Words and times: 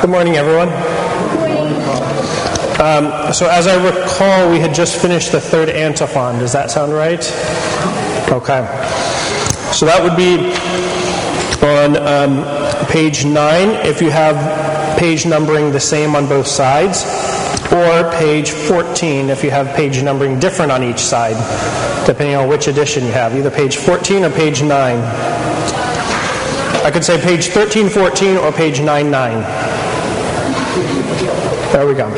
Good 0.00 0.10
morning, 0.10 0.36
everyone. 0.36 0.68
Um, 2.78 3.32
so, 3.32 3.48
as 3.48 3.66
I 3.66 3.82
recall, 3.82 4.50
we 4.50 4.60
had 4.60 4.74
just 4.74 5.00
finished 5.00 5.32
the 5.32 5.40
third 5.40 5.70
antiphon. 5.70 6.38
Does 6.38 6.52
that 6.52 6.70
sound 6.70 6.92
right? 6.92 7.20
Okay. 8.30 8.60
So, 9.72 9.86
that 9.86 10.00
would 10.02 10.14
be 10.14 10.52
on 11.66 11.96
um, 11.96 12.86
page 12.88 13.24
9 13.24 13.70
if 13.86 14.02
you 14.02 14.10
have 14.10 14.98
page 14.98 15.24
numbering 15.24 15.72
the 15.72 15.80
same 15.80 16.14
on 16.14 16.28
both 16.28 16.46
sides, 16.46 17.02
or 17.72 18.12
page 18.18 18.50
14 18.50 19.30
if 19.30 19.42
you 19.42 19.50
have 19.50 19.74
page 19.74 20.02
numbering 20.02 20.38
different 20.38 20.70
on 20.70 20.82
each 20.82 21.00
side, 21.00 21.36
depending 22.06 22.36
on 22.36 22.48
which 22.48 22.68
edition 22.68 23.04
you 23.04 23.12
have, 23.12 23.34
either 23.34 23.50
page 23.50 23.78
14 23.78 24.24
or 24.24 24.30
page 24.30 24.62
9. 24.62 24.98
I 26.84 26.90
could 26.92 27.02
say 27.02 27.16
page 27.16 27.48
1314 27.48 28.36
or 28.36 28.52
page 28.52 28.80
99. 28.80 29.85
There 31.76 31.86
we 31.86 31.92
go. 31.92 32.08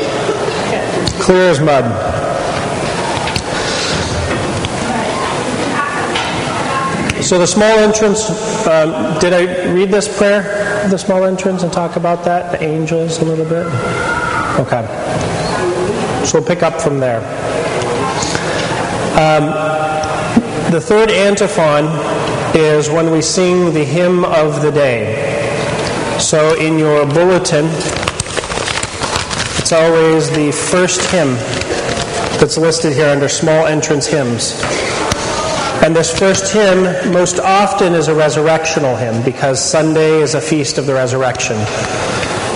Clear 1.19 1.49
as 1.49 1.59
mud. 1.59 1.83
So 7.21 7.37
the 7.37 7.45
small 7.45 7.77
entrance, 7.79 8.29
um, 8.65 9.19
did 9.19 9.33
I 9.33 9.73
read 9.73 9.89
this 9.89 10.17
prayer, 10.17 10.43
the 10.89 10.97
small 10.97 11.25
entrance, 11.25 11.63
and 11.63 11.73
talk 11.73 11.97
about 11.97 12.23
that, 12.23 12.53
the 12.53 12.63
angels, 12.63 13.19
a 13.19 13.25
little 13.25 13.43
bit? 13.43 13.65
Okay. 14.61 14.85
So 16.25 16.39
we'll 16.39 16.47
pick 16.47 16.63
up 16.63 16.79
from 16.79 17.01
there. 17.01 17.19
Um, 19.19 19.51
the 20.71 20.79
third 20.79 21.11
antiphon 21.11 21.87
is 22.55 22.89
when 22.89 23.11
we 23.11 23.21
sing 23.21 23.73
the 23.73 23.83
hymn 23.83 24.23
of 24.23 24.61
the 24.61 24.71
day. 24.71 26.17
So 26.17 26.57
in 26.57 26.79
your 26.79 27.05
bulletin, 27.05 27.65
it's 29.71 29.73
always 29.79 30.31
the 30.31 30.51
first 30.51 31.11
hymn 31.11 31.35
that's 32.39 32.57
listed 32.57 32.91
here 32.91 33.09
under 33.09 33.29
small 33.29 33.67
entrance 33.67 34.07
hymns. 34.07 34.59
And 35.83 35.95
this 35.95 36.17
first 36.17 36.51
hymn 36.51 37.13
most 37.13 37.37
often 37.37 37.93
is 37.93 38.07
a 38.07 38.11
resurrectional 38.11 38.97
hymn 38.97 39.23
because 39.23 39.63
Sunday 39.63 40.21
is 40.23 40.33
a 40.33 40.41
feast 40.41 40.79
of 40.79 40.87
the 40.87 40.95
resurrection. 40.95 41.57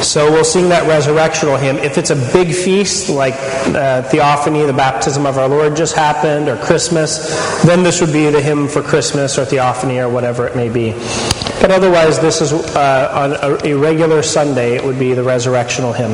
So 0.03 0.29
we'll 0.29 0.43
sing 0.43 0.69
that 0.69 0.83
resurrectional 0.83 1.57
hymn. 1.59 1.77
If 1.77 1.97
it's 1.97 2.09
a 2.09 2.15
big 2.33 2.53
feast 2.53 3.09
like 3.09 3.33
uh, 3.33 4.03
Theophany, 4.03 4.65
the 4.65 4.73
baptism 4.73 5.25
of 5.25 5.37
our 5.37 5.47
Lord 5.47 5.77
just 5.77 5.95
happened, 5.95 6.49
or 6.49 6.57
Christmas, 6.57 7.63
then 7.63 7.83
this 7.83 8.01
would 8.01 8.11
be 8.11 8.29
the 8.29 8.41
hymn 8.41 8.67
for 8.67 8.83
Christmas 8.83 9.37
or 9.37 9.45
Theophany 9.45 9.99
or 9.99 10.09
whatever 10.09 10.45
it 10.45 10.55
may 10.57 10.67
be. 10.67 10.91
But 11.61 11.71
otherwise, 11.71 12.19
this 12.19 12.41
is 12.41 12.51
uh, 12.51 13.37
on 13.41 13.65
a 13.65 13.73
regular 13.73 14.21
Sunday, 14.21 14.75
it 14.75 14.83
would 14.83 14.99
be 14.99 15.13
the 15.13 15.21
resurrectional 15.21 15.95
hymn. 15.95 16.11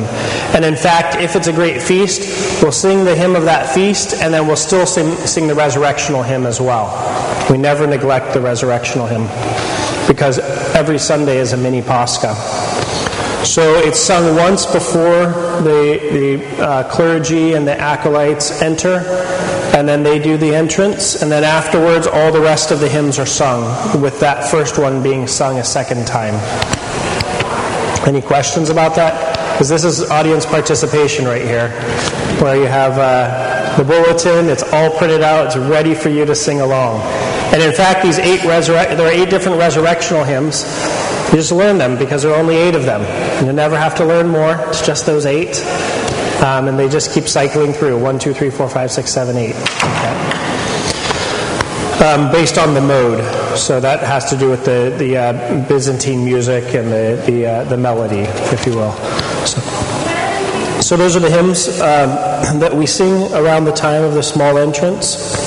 And 0.54 0.64
in 0.64 0.76
fact, 0.76 1.16
if 1.16 1.34
it's 1.34 1.48
a 1.48 1.52
great 1.52 1.82
feast, 1.82 2.62
we'll 2.62 2.70
sing 2.70 3.04
the 3.04 3.16
hymn 3.16 3.34
of 3.34 3.42
that 3.44 3.74
feast, 3.74 4.14
and 4.14 4.32
then 4.32 4.46
we'll 4.46 4.54
still 4.54 4.86
sing, 4.86 5.16
sing 5.26 5.48
the 5.48 5.54
resurrectional 5.54 6.24
hymn 6.24 6.46
as 6.46 6.60
well. 6.60 6.88
We 7.50 7.58
never 7.58 7.86
neglect 7.88 8.32
the 8.32 8.40
resurrectional 8.40 9.08
hymn 9.08 9.26
because 10.06 10.38
every 10.74 10.98
Sunday 10.98 11.38
is 11.38 11.52
a 11.52 11.56
mini 11.56 11.82
Pascha. 11.82 12.34
So 13.50 13.74
it's 13.80 13.98
sung 13.98 14.36
once 14.36 14.64
before 14.64 15.26
the, 15.64 15.98
the 16.12 16.62
uh, 16.62 16.88
clergy 16.88 17.54
and 17.54 17.66
the 17.66 17.76
acolytes 17.76 18.62
enter, 18.62 18.98
and 19.76 19.88
then 19.88 20.04
they 20.04 20.20
do 20.20 20.36
the 20.36 20.54
entrance, 20.54 21.20
and 21.20 21.32
then 21.32 21.42
afterwards 21.42 22.06
all 22.06 22.30
the 22.30 22.40
rest 22.40 22.70
of 22.70 22.78
the 22.78 22.88
hymns 22.88 23.18
are 23.18 23.26
sung, 23.26 24.00
with 24.00 24.20
that 24.20 24.48
first 24.48 24.78
one 24.78 25.02
being 25.02 25.26
sung 25.26 25.58
a 25.58 25.64
second 25.64 26.06
time. 26.06 26.34
Any 28.06 28.22
questions 28.22 28.70
about 28.70 28.94
that? 28.94 29.54
Because 29.54 29.68
this 29.68 29.82
is 29.82 30.08
audience 30.12 30.46
participation 30.46 31.24
right 31.24 31.42
here, 31.42 31.70
where 32.40 32.54
you 32.54 32.66
have 32.66 32.98
uh, 32.98 33.76
the 33.76 33.82
bulletin, 33.82 34.48
it's 34.48 34.62
all 34.72 34.96
printed 34.96 35.22
out, 35.22 35.46
it's 35.46 35.56
ready 35.56 35.92
for 35.92 36.08
you 36.08 36.24
to 36.24 36.36
sing 36.36 36.60
along. 36.60 37.00
And 37.52 37.62
in 37.62 37.72
fact, 37.72 38.02
these 38.02 38.18
eight 38.18 38.40
resurre- 38.40 38.96
there 38.96 39.06
are 39.06 39.12
eight 39.12 39.28
different 39.28 39.60
resurrectional 39.60 40.24
hymns. 40.24 40.62
You 41.32 41.38
just 41.38 41.52
learn 41.52 41.78
them 41.78 41.98
because 41.98 42.22
there 42.22 42.32
are 42.32 42.38
only 42.38 42.56
eight 42.56 42.74
of 42.74 42.84
them. 42.84 43.02
You 43.44 43.52
never 43.52 43.76
have 43.76 43.94
to 43.96 44.04
learn 44.04 44.28
more. 44.28 44.54
It's 44.68 44.86
just 44.86 45.06
those 45.06 45.26
eight. 45.26 45.60
Um, 46.42 46.68
and 46.68 46.78
they 46.78 46.88
just 46.88 47.12
keep 47.12 47.28
cycling 47.28 47.72
through 47.72 47.98
one, 47.98 48.18
two, 48.18 48.32
three, 48.32 48.50
four, 48.50 48.68
five, 48.68 48.90
six, 48.90 49.12
seven, 49.12 49.36
eight. 49.36 49.54
Okay. 49.54 50.40
Um, 52.04 52.32
based 52.32 52.56
on 52.56 52.72
the 52.72 52.80
mode. 52.80 53.22
So 53.58 53.80
that 53.80 54.00
has 54.00 54.30
to 54.30 54.36
do 54.36 54.48
with 54.48 54.64
the, 54.64 54.94
the 54.96 55.16
uh, 55.16 55.68
Byzantine 55.68 56.24
music 56.24 56.74
and 56.74 56.90
the, 56.90 57.22
the, 57.26 57.46
uh, 57.46 57.64
the 57.64 57.76
melody, 57.76 58.20
if 58.54 58.64
you 58.64 58.76
will. 58.76 58.92
So, 59.44 59.60
so 60.80 60.96
those 60.96 61.14
are 61.16 61.20
the 61.20 61.30
hymns 61.30 61.68
um, 61.80 62.10
that 62.60 62.74
we 62.74 62.86
sing 62.86 63.32
around 63.34 63.64
the 63.64 63.72
time 63.72 64.02
of 64.02 64.14
the 64.14 64.22
small 64.22 64.56
entrance. 64.56 65.39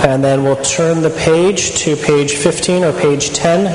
And 0.00 0.22
then 0.22 0.44
we'll 0.44 0.62
turn 0.62 1.02
the 1.02 1.10
page 1.10 1.74
to 1.80 1.96
page 1.96 2.34
15 2.34 2.84
or 2.84 2.92
page 2.92 3.30
10. 3.30 3.66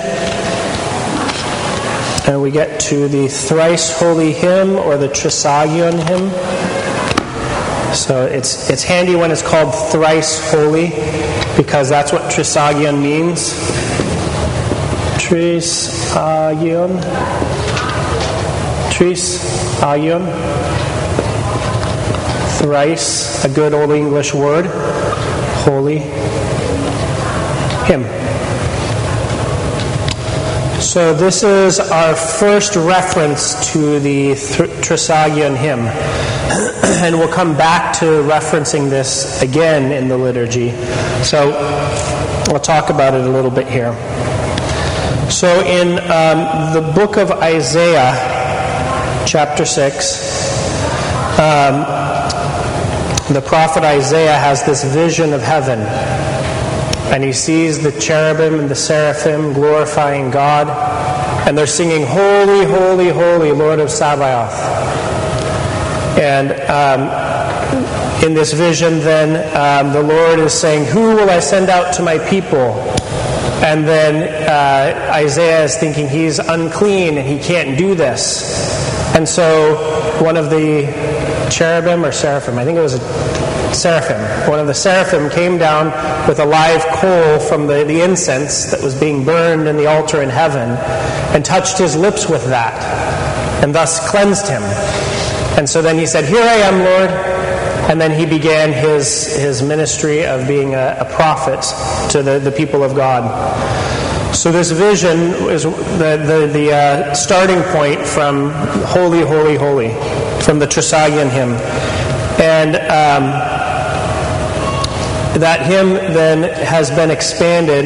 And 2.29 2.41
we 2.41 2.49
get 2.49 2.79
to 2.81 3.09
the 3.09 3.27
thrice 3.27 3.99
holy 3.99 4.31
hymn 4.31 4.77
or 4.77 4.97
the 4.97 5.09
Trisagion 5.09 5.99
hymn. 6.07 6.29
So 7.93 8.25
it's, 8.25 8.69
it's 8.69 8.83
handy 8.83 9.15
when 9.15 9.31
it's 9.31 9.41
called 9.41 9.75
thrice 9.91 10.49
holy 10.49 10.91
because 11.57 11.89
that's 11.89 12.13
what 12.13 12.31
Trisagion 12.31 13.01
means. 13.01 13.53
Trisagion. 15.19 17.01
Trisagion. 18.91 20.23
Thrice, 22.59 23.43
a 23.43 23.49
good 23.49 23.73
old 23.73 23.91
English 23.91 24.33
word 24.33 24.67
holy 25.63 25.99
hymn. 27.87 28.03
So, 30.81 31.13
this 31.13 31.43
is 31.43 31.79
our 31.79 32.15
first 32.15 32.75
reference 32.75 33.71
to 33.71 33.99
the 34.01 34.33
Trisagion 34.33 35.55
hymn. 35.55 35.79
and 37.03 37.17
we'll 37.17 37.31
come 37.31 37.55
back 37.55 37.97
to 37.99 38.05
referencing 38.05 38.89
this 38.89 39.41
again 39.41 39.93
in 39.93 40.09
the 40.09 40.17
liturgy. 40.17 40.71
So, 41.23 41.51
we'll 42.49 42.59
talk 42.59 42.89
about 42.89 43.13
it 43.13 43.21
a 43.21 43.29
little 43.29 43.49
bit 43.49 43.67
here. 43.67 43.93
So, 45.31 45.61
in 45.65 45.99
um, 46.11 46.73
the 46.73 46.91
book 46.93 47.15
of 47.15 47.31
Isaiah, 47.31 48.13
chapter 49.25 49.63
6, 49.65 51.39
um, 51.39 52.12
the 53.35 53.41
prophet 53.41 53.83
Isaiah 53.83 54.37
has 54.37 54.63
this 54.63 54.83
vision 54.83 55.33
of 55.33 55.41
heaven. 55.41 55.79
And 57.13 57.23
he 57.23 57.33
sees 57.33 57.81
the 57.81 57.91
cherubim 57.99 58.59
and 58.59 58.69
the 58.69 58.75
seraphim 58.75 59.53
glorifying 59.53 60.31
God. 60.31 60.67
And 61.47 61.57
they're 61.57 61.67
singing, 61.67 62.05
Holy, 62.05 62.65
Holy, 62.65 63.09
Holy, 63.09 63.51
Lord 63.51 63.79
of 63.79 63.89
Sabaoth. 63.89 64.53
And 66.19 66.51
um, 66.69 68.23
in 68.23 68.33
this 68.33 68.53
vision, 68.53 68.99
then, 68.99 69.35
um, 69.55 69.93
the 69.93 70.03
Lord 70.03 70.39
is 70.39 70.53
saying, 70.53 70.85
Who 70.85 71.15
will 71.15 71.29
I 71.29 71.39
send 71.39 71.69
out 71.69 71.93
to 71.95 72.03
my 72.03 72.19
people? 72.29 72.79
And 73.63 73.87
then 73.87 74.49
uh, 74.49 75.13
Isaiah 75.13 75.63
is 75.63 75.77
thinking 75.77 76.07
he's 76.07 76.39
unclean 76.39 77.17
and 77.17 77.27
he 77.27 77.39
can't 77.39 77.77
do 77.77 77.95
this. 77.95 79.15
And 79.15 79.27
so 79.27 80.21
one 80.21 80.37
of 80.37 80.49
the 80.49 80.85
cherubim 81.49 82.05
or 82.05 82.11
seraphim, 82.11 82.57
I 82.57 82.65
think 82.65 82.77
it 82.77 82.81
was 82.81 82.95
a 82.95 83.73
seraphim. 83.73 84.49
One 84.49 84.59
of 84.59 84.67
the 84.67 84.73
seraphim 84.73 85.29
came 85.29 85.57
down 85.57 85.87
with 86.27 86.39
a 86.39 86.45
live 86.45 86.81
coal 86.97 87.39
from 87.39 87.67
the, 87.67 87.83
the 87.83 88.01
incense 88.01 88.71
that 88.71 88.81
was 88.81 88.97
being 88.99 89.25
burned 89.25 89.67
in 89.67 89.77
the 89.77 89.87
altar 89.87 90.21
in 90.21 90.29
heaven 90.29 90.69
and 91.35 91.43
touched 91.43 91.77
his 91.77 91.95
lips 91.95 92.29
with 92.29 92.45
that 92.45 92.73
and 93.63 93.73
thus 93.73 94.09
cleansed 94.09 94.47
him. 94.47 94.61
And 95.57 95.69
so 95.69 95.81
then 95.81 95.97
he 95.97 96.05
said, 96.05 96.25
Here 96.25 96.41
I 96.41 96.55
am, 96.55 96.79
Lord. 96.79 97.09
And 97.89 97.99
then 97.99 98.17
he 98.17 98.25
began 98.25 98.71
his, 98.71 99.35
his 99.35 99.61
ministry 99.61 100.25
of 100.25 100.47
being 100.47 100.73
a, 100.73 100.97
a 100.99 101.05
prophet 101.05 101.61
to 102.11 102.23
the, 102.23 102.39
the 102.39 102.51
people 102.51 102.83
of 102.83 102.95
God. 102.95 103.23
So 104.33 104.51
this 104.51 104.71
vision 104.71 105.19
is 105.49 105.63
the, 105.63 106.17
the, 106.25 106.49
the 106.51 106.71
uh, 106.73 107.13
starting 107.13 107.61
point 107.73 108.05
from 108.05 108.51
Holy, 108.85 109.21
Holy, 109.21 109.55
Holy 109.55 109.89
from 110.43 110.59
the 110.59 110.67
Trisagion 110.67 111.29
hymn. 111.29 111.53
And 112.39 112.75
um, 112.75 113.23
that 115.39 115.65
hymn 115.65 115.93
then 116.13 116.43
has 116.65 116.89
been 116.91 117.09
expanded 117.09 117.85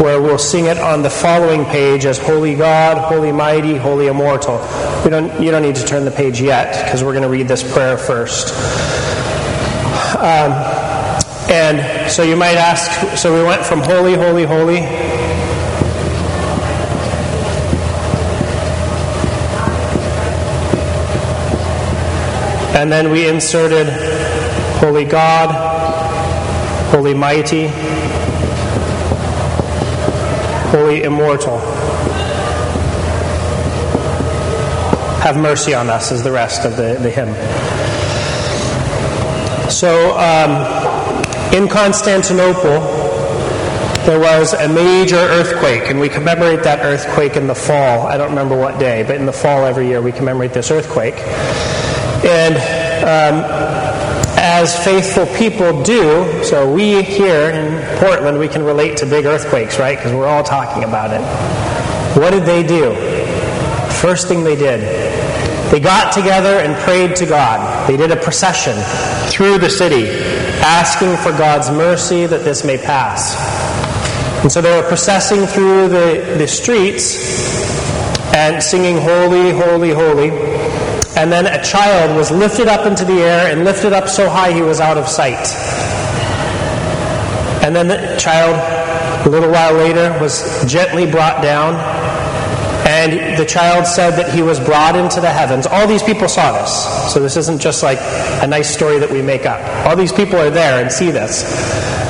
where 0.00 0.20
we'll 0.20 0.38
sing 0.38 0.66
it 0.66 0.78
on 0.78 1.02
the 1.02 1.10
following 1.10 1.64
page 1.66 2.06
as 2.06 2.18
Holy 2.18 2.54
God, 2.54 2.98
Holy 2.98 3.32
Mighty, 3.32 3.76
Holy 3.76 4.06
Immortal. 4.06 4.58
We 5.04 5.10
don't, 5.10 5.42
you 5.42 5.50
don't 5.50 5.62
need 5.62 5.76
to 5.76 5.84
turn 5.84 6.04
the 6.04 6.10
page 6.10 6.40
yet 6.40 6.84
because 6.84 7.04
we're 7.04 7.12
going 7.12 7.24
to 7.24 7.28
read 7.28 7.48
this 7.48 7.62
prayer 7.72 7.98
first. 7.98 8.48
Um, 10.16 10.52
and 11.50 12.10
so 12.10 12.22
you 12.22 12.36
might 12.36 12.56
ask 12.56 13.18
so 13.18 13.34
we 13.34 13.42
went 13.44 13.64
from 13.64 13.80
Holy, 13.80 14.14
Holy, 14.14 14.44
Holy 14.44 15.11
And 22.82 22.90
then 22.90 23.12
we 23.12 23.28
inserted 23.28 23.86
Holy 24.80 25.04
God, 25.04 25.50
Holy 26.90 27.14
Mighty, 27.14 27.68
Holy 30.72 31.04
Immortal. 31.04 31.60
Have 35.20 35.36
mercy 35.36 35.74
on 35.74 35.88
us, 35.90 36.10
is 36.10 36.24
the 36.24 36.32
rest 36.32 36.64
of 36.64 36.76
the, 36.76 36.98
the 37.00 37.08
hymn. 37.08 37.32
So, 39.70 40.18
um, 40.18 41.54
in 41.54 41.68
Constantinople, 41.68 42.80
there 44.06 44.18
was 44.18 44.54
a 44.54 44.68
major 44.68 45.14
earthquake, 45.14 45.88
and 45.88 46.00
we 46.00 46.08
commemorate 46.08 46.64
that 46.64 46.84
earthquake 46.84 47.36
in 47.36 47.46
the 47.46 47.54
fall. 47.54 48.08
I 48.08 48.16
don't 48.16 48.30
remember 48.30 48.58
what 48.58 48.80
day, 48.80 49.04
but 49.04 49.14
in 49.14 49.26
the 49.26 49.32
fall 49.32 49.66
every 49.66 49.86
year 49.86 50.02
we 50.02 50.10
commemorate 50.10 50.52
this 50.52 50.72
earthquake. 50.72 51.14
And 52.24 52.54
um, 53.02 53.44
as 54.36 54.84
faithful 54.84 55.26
people 55.36 55.82
do, 55.82 56.44
so 56.44 56.72
we 56.72 57.02
here 57.02 57.50
in 57.50 57.98
Portland, 57.98 58.38
we 58.38 58.48
can 58.48 58.62
relate 58.62 58.96
to 58.98 59.06
big 59.06 59.24
earthquakes, 59.24 59.78
right? 59.78 59.96
Because 59.96 60.12
we're 60.12 60.28
all 60.28 60.44
talking 60.44 60.84
about 60.84 61.10
it. 61.12 61.20
What 62.16 62.30
did 62.30 62.44
they 62.44 62.62
do? 62.62 62.94
First 64.00 64.28
thing 64.28 64.44
they 64.44 64.56
did, 64.56 64.80
they 65.72 65.80
got 65.80 66.12
together 66.12 66.60
and 66.60 66.76
prayed 66.82 67.16
to 67.16 67.26
God. 67.26 67.88
They 67.88 67.96
did 67.96 68.12
a 68.12 68.16
procession 68.16 68.74
through 69.30 69.58
the 69.58 69.70
city, 69.70 70.08
asking 70.60 71.16
for 71.16 71.36
God's 71.36 71.70
mercy 71.70 72.26
that 72.26 72.44
this 72.44 72.64
may 72.64 72.76
pass. 72.76 73.34
And 74.42 74.52
so 74.52 74.60
they 74.60 74.76
were 74.76 74.86
processing 74.86 75.46
through 75.46 75.88
the, 75.88 76.36
the 76.36 76.46
streets 76.46 77.16
and 78.34 78.62
singing, 78.62 78.98
Holy, 78.98 79.50
Holy, 79.50 79.90
Holy. 79.90 80.51
And 81.22 81.30
then 81.30 81.46
a 81.46 81.62
child 81.62 82.16
was 82.16 82.32
lifted 82.32 82.66
up 82.66 82.84
into 82.84 83.04
the 83.04 83.20
air 83.20 83.52
and 83.52 83.64
lifted 83.64 83.92
up 83.92 84.08
so 84.08 84.28
high 84.28 84.50
he 84.52 84.60
was 84.60 84.80
out 84.80 84.98
of 84.98 85.06
sight. 85.06 85.46
And 87.62 87.76
then 87.76 87.86
the 87.86 88.16
child, 88.18 88.56
a 89.24 89.30
little 89.30 89.52
while 89.52 89.72
later, 89.72 90.18
was 90.20 90.64
gently 90.66 91.08
brought 91.08 91.40
down. 91.40 91.74
And 92.88 93.38
the 93.38 93.46
child 93.46 93.86
said 93.86 94.16
that 94.16 94.34
he 94.34 94.42
was 94.42 94.58
brought 94.58 94.96
into 94.96 95.20
the 95.20 95.30
heavens. 95.30 95.64
All 95.64 95.86
these 95.86 96.02
people 96.02 96.26
saw 96.26 96.60
this. 96.60 97.12
So 97.14 97.20
this 97.20 97.36
isn't 97.36 97.60
just 97.60 97.84
like 97.84 97.98
a 98.42 98.46
nice 98.48 98.74
story 98.74 98.98
that 98.98 99.08
we 99.08 99.22
make 99.22 99.46
up. 99.46 99.60
All 99.86 99.94
these 99.94 100.12
people 100.12 100.40
are 100.40 100.50
there 100.50 100.82
and 100.82 100.90
see 100.90 101.12
this. 101.12 101.44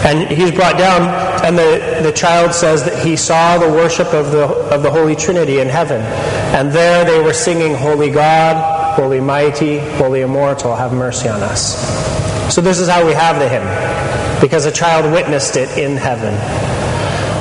And 0.07 0.27
he's 0.27 0.53
brought 0.53 0.79
down, 0.79 1.03
and 1.45 1.59
the, 1.59 2.01
the 2.03 2.13
child 2.13 2.55
says 2.55 2.83
that 2.85 3.07
he 3.07 3.15
saw 3.17 3.59
the 3.59 3.69
worship 3.69 4.15
of 4.15 4.33
the, 4.33 4.47
of 4.47 4.83
the 4.83 4.91
Holy 4.91 5.15
Trinity 5.15 5.61
in 5.61 5.69
heaven. 5.69 6.01
And 6.57 6.73
there 6.73 7.05
they 7.05 7.21
were 7.21 7.35
singing, 7.35 7.75
Holy 7.75 8.11
God, 8.11 8.72
Holy 8.93 9.21
Mighty, 9.21 9.79
Holy 9.79 10.21
Immortal, 10.21 10.77
have 10.77 10.93
mercy 10.93 11.29
on 11.29 11.43
us. 11.43 11.77
So 12.55 12.61
this 12.61 12.79
is 12.79 12.89
how 12.89 13.07
we 13.07 13.13
have 13.15 13.39
the 13.39 13.49
hymn, 13.49 14.41
because 14.41 14.67
a 14.67 14.73
child 14.73 15.11
witnessed 15.13 15.57
it 15.57 15.79
in 15.79 15.97
heaven. 15.97 16.35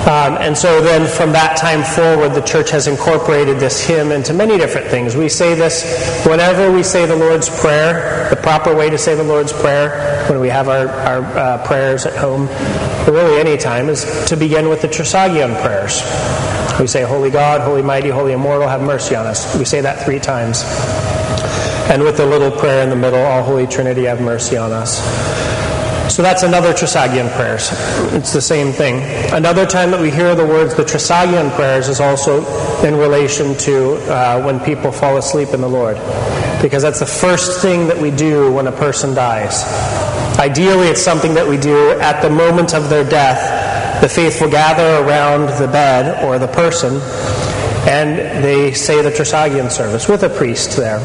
Um, 0.02 0.38
and 0.42 0.58
so 0.58 0.82
then 0.82 1.08
from 1.08 1.32
that 1.34 1.58
time 1.58 1.84
forward, 1.84 2.30
the 2.30 2.42
church 2.42 2.72
has 2.72 2.88
incorporated 2.88 3.60
this 3.60 3.86
hymn 3.86 4.12
into 4.12 4.34
many 4.34 4.58
different 4.58 4.88
things. 4.88 5.16
We 5.16 5.30
say 5.30 5.54
this 5.54 6.26
whenever 6.26 6.72
we 6.72 6.82
say 6.82 7.06
the 7.06 7.16
Lord's 7.16 7.50
Prayer, 7.62 8.28
the 8.32 8.36
proper 8.36 8.76
way 8.76 8.90
to 8.90 8.98
say 8.98 9.14
the 9.14 9.24
Lord's 9.24 9.54
Prayer, 9.54 10.26
when 10.28 10.40
we 10.40 10.50
have 10.50 10.70
our, 10.70 10.88
our 10.88 11.38
uh, 11.38 11.68
prayers 11.68 12.08
at 12.08 12.16
home, 12.16 12.48
really 13.14 13.40
any 13.40 13.58
time, 13.58 13.90
is 13.90 14.26
to 14.26 14.36
begin 14.36 14.70
with 14.70 14.82
the 14.82 14.88
Trisagion 14.88 15.62
prayers. 15.62 16.02
We 16.80 16.88
say, 16.88 17.04
Holy 17.04 17.30
God, 17.30 17.62
Holy 17.62 17.84
Mighty, 17.84 18.10
Holy 18.10 18.32
Immortal, 18.34 18.68
have 18.68 18.82
mercy 18.82 19.16
on 19.16 19.28
us. 19.28 19.56
We 19.56 19.66
say 19.66 19.82
that 19.82 20.04
three 20.04 20.20
times. 20.20 20.64
And 21.90 22.04
with 22.04 22.20
a 22.20 22.26
little 22.26 22.52
prayer 22.52 22.84
in 22.84 22.90
the 22.90 22.96
middle, 22.96 23.20
All 23.20 23.44
Holy 23.44 23.68
Trinity, 23.68 24.04
have 24.04 24.22
mercy 24.22 24.58
on 24.58 24.72
us. 24.72 25.00
So 26.14 26.22
that's 26.22 26.44
another 26.44 26.74
Trisagion 26.74 27.34
prayers. 27.36 27.70
It's 28.14 28.34
the 28.34 28.42
same 28.42 28.74
thing. 28.74 29.02
Another 29.34 29.66
time 29.66 29.92
that 29.92 30.02
we 30.02 30.12
hear 30.12 30.36
the 30.36 30.46
words 30.46 30.76
the 30.76 30.84
Trisagion 30.84 31.56
prayers 31.56 31.88
is 31.88 32.02
also 32.02 32.46
in 32.86 32.98
relation 32.98 33.58
to 33.60 33.94
uh, 34.12 34.44
when 34.44 34.60
people 34.60 34.92
fall 34.92 35.16
asleep 35.16 35.50
in 35.50 35.62
the 35.62 35.70
Lord. 35.70 35.96
Because 36.62 36.84
that's 36.84 37.00
the 37.00 37.06
first 37.06 37.62
thing 37.62 37.88
that 37.88 37.98
we 37.98 38.12
do 38.12 38.52
when 38.52 38.68
a 38.68 38.74
person 38.74 39.14
dies. 39.14 39.64
Ideally, 40.38 40.88
it's 40.88 41.02
something 41.02 41.34
that 41.34 41.48
we 41.48 41.58
do 41.58 41.92
at 42.02 42.22
the 42.22 42.30
moment 42.30 42.74
of 42.74 42.90
their 42.90 43.10
death. 43.10 44.02
The 44.02 44.10
faithful 44.10 44.50
gather 44.50 45.08
around 45.08 45.48
the 45.60 45.68
bed 45.72 46.26
or 46.26 46.40
the 46.40 46.48
person 46.48 47.00
and 47.88 48.44
they 48.44 48.74
say 48.74 49.02
the 49.02 49.10
Trisagion 49.10 49.72
service 49.72 50.08
with 50.08 50.24
a 50.24 50.30
priest 50.30 50.78
there. 50.78 51.00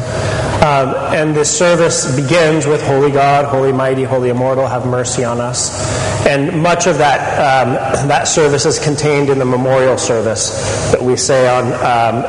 Um, 0.57 0.95
and 1.13 1.35
this 1.35 1.55
service 1.55 2.15
begins 2.15 2.65
with 2.65 2.81
Holy 2.81 3.11
God, 3.11 3.45
Holy 3.45 3.71
Mighty, 3.71 4.03
Holy 4.03 4.29
Immortal, 4.29 4.67
have 4.67 4.87
mercy 4.87 5.23
on 5.23 5.39
us. 5.39 6.25
And 6.25 6.63
much 6.63 6.87
of 6.87 6.97
that, 6.97 7.19
um, 7.37 7.73
that 8.07 8.27
service 8.27 8.65
is 8.65 8.79
contained 8.79 9.29
in 9.29 9.37
the 9.37 9.45
memorial 9.45 9.99
service 9.99 10.91
that 10.91 11.01
we 11.01 11.15
say 11.15 11.47
on 11.47 11.65
um, 11.73 12.23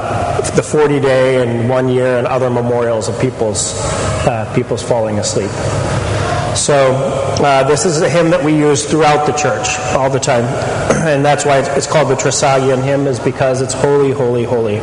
the 0.55 0.63
40 0.63 1.01
day 1.01 1.43
and 1.43 1.71
one 1.71 1.89
year 1.89 2.19
and 2.19 2.27
other 2.27 2.51
memorials 2.51 3.09
of 3.09 3.19
people's, 3.19 3.73
uh, 4.27 4.53
people's 4.55 4.83
falling 4.83 5.19
asleep. 5.19 5.51
So 6.55 6.93
uh, 7.41 7.67
this 7.67 7.87
is 7.87 8.03
a 8.03 8.11
hymn 8.11 8.31
that 8.31 8.45
we 8.45 8.55
use 8.55 8.85
throughout 8.85 9.27
the 9.27 9.33
church 9.33 9.79
all 9.95 10.11
the 10.11 10.21
time, 10.21 10.45
and 11.07 11.25
that's 11.25 11.47
why 11.47 11.61
it's 11.61 11.87
called 11.87 12.09
the 12.09 12.15
Trisagion 12.15 12.83
hymn, 12.83 13.07
is 13.07 13.19
because 13.19 13.63
it's 13.63 13.75
holy, 13.75 14.13
holy, 14.13 14.45
holy. 14.45 14.81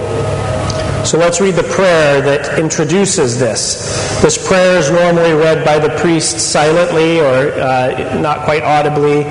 So 1.06 1.20
let's 1.20 1.40
read 1.40 1.54
the 1.54 1.62
prayer 1.62 2.20
that 2.20 2.58
introduces 2.58 3.40
this. 3.40 4.20
This 4.24 4.40
prayer 4.48 4.80
is 4.80 4.90
normally 4.90 5.34
read 5.34 5.64
by 5.64 5.78
the 5.78 5.96
priest 5.98 6.40
silently 6.40 7.20
or 7.20 7.54
uh, 7.62 8.20
not 8.20 8.42
quite 8.42 8.64
audibly. 8.64 9.24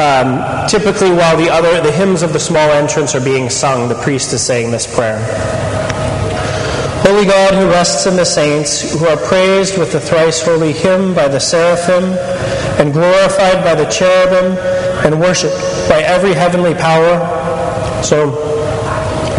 Um, 0.00 0.66
typically, 0.68 1.10
while 1.10 1.36
the 1.36 1.50
other 1.50 1.82
the 1.82 1.92
hymns 1.92 2.22
of 2.22 2.32
the 2.32 2.40
small 2.40 2.66
entrance 2.70 3.14
are 3.14 3.22
being 3.22 3.50
sung, 3.50 3.90
the 3.90 3.94
priest 3.96 4.32
is 4.32 4.40
saying 4.40 4.70
this 4.70 4.86
prayer. 4.92 5.20
Holy 7.04 7.26
God, 7.26 7.52
who 7.52 7.66
rests 7.66 8.06
in 8.06 8.16
the 8.16 8.24
saints, 8.24 8.98
who 8.98 9.06
are 9.06 9.18
praised 9.18 9.76
with 9.76 9.92
the 9.92 10.00
thrice 10.00 10.40
holy 10.40 10.72
hymn 10.72 11.12
by 11.12 11.28
the 11.28 11.40
seraphim, 11.40 12.04
and 12.80 12.90
glorified 12.90 13.62
by 13.62 13.74
the 13.74 13.84
cherubim, 13.90 14.56
and 15.04 15.20
worshipped 15.20 15.60
by 15.90 16.00
every 16.00 16.32
heavenly 16.32 16.72
power. 16.72 17.20
So, 18.02 18.30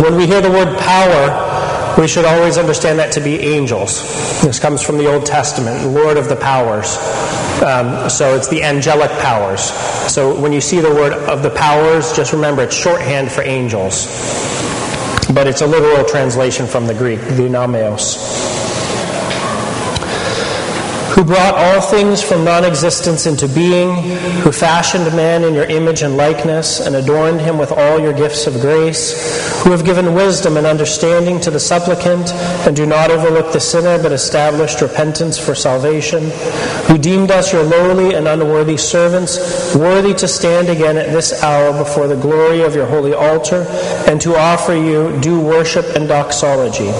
when 0.03 0.15
we 0.15 0.27
hear 0.27 0.39
the 0.39 0.51
word 0.51 0.77
power, 0.77 1.42
we 1.97 2.07
should 2.07 2.25
always 2.25 2.57
understand 2.57 2.99
that 2.99 3.11
to 3.13 3.21
be 3.21 3.39
angels. 3.39 4.01
This 4.41 4.59
comes 4.59 4.81
from 4.81 4.97
the 4.97 5.11
Old 5.11 5.25
Testament, 5.25 5.93
Lord 5.93 6.17
of 6.17 6.29
the 6.29 6.35
powers. 6.35 6.97
Um, 7.61 8.09
so 8.09 8.35
it's 8.35 8.47
the 8.47 8.63
angelic 8.63 9.11
powers. 9.19 9.61
So 10.11 10.39
when 10.39 10.51
you 10.51 10.61
see 10.61 10.79
the 10.79 10.93
word 10.93 11.13
of 11.13 11.43
the 11.43 11.51
powers, 11.51 12.13
just 12.15 12.33
remember 12.33 12.63
it's 12.63 12.75
shorthand 12.75 13.31
for 13.31 13.41
angels 13.43 14.07
but 15.33 15.47
it's 15.47 15.61
a 15.61 15.67
literal 15.67 16.05
translation 16.05 16.67
from 16.67 16.85
the 16.85 16.93
Greek, 16.93 17.19
dunameos. 17.19 18.42
Who 21.13 21.23
brought 21.23 21.53
all 21.53 21.79
things 21.79 22.23
from 22.23 22.43
non 22.43 22.65
existence 22.65 23.27
into 23.27 23.47
being, 23.47 23.93
who 24.41 24.51
fashioned 24.51 25.05
man 25.15 25.43
in 25.43 25.53
your 25.53 25.65
image 25.65 26.01
and 26.01 26.17
likeness, 26.17 26.79
and 26.79 26.95
adorned 26.95 27.39
him 27.39 27.59
with 27.59 27.71
all 27.71 27.99
your 27.99 28.13
gifts 28.13 28.47
of 28.47 28.59
grace, 28.59 29.61
who 29.61 29.69
have 29.69 29.85
given 29.85 30.15
wisdom 30.15 30.57
and 30.57 30.65
understanding 30.65 31.39
to 31.41 31.51
the 31.51 31.59
supplicant, 31.59 32.31
and 32.65 32.75
do 32.75 32.87
not 32.87 33.11
overlook 33.11 33.53
the 33.53 33.59
sinner, 33.59 34.01
but 34.01 34.11
established 34.11 34.81
repentance 34.81 35.37
for 35.37 35.53
salvation, 35.53 36.31
who 36.87 36.97
deemed 36.97 37.29
us 37.29 37.53
your 37.53 37.63
lowly 37.63 38.15
and 38.15 38.27
unworthy 38.27 38.77
servants, 38.77 39.75
worthy 39.75 40.15
to 40.15 40.27
stand 40.27 40.67
again 40.67 40.97
at 40.97 41.11
this 41.11 41.43
hour 41.43 41.77
before 41.77 42.07
the 42.07 42.17
glory 42.17 42.63
of 42.63 42.73
your 42.73 42.87
holy 42.87 43.13
altar, 43.13 43.67
and 44.07 44.19
to 44.19 44.35
offer 44.35 44.73
you 44.73 45.15
due 45.21 45.39
worship 45.39 45.85
and 45.95 46.07
doxology. 46.07 46.91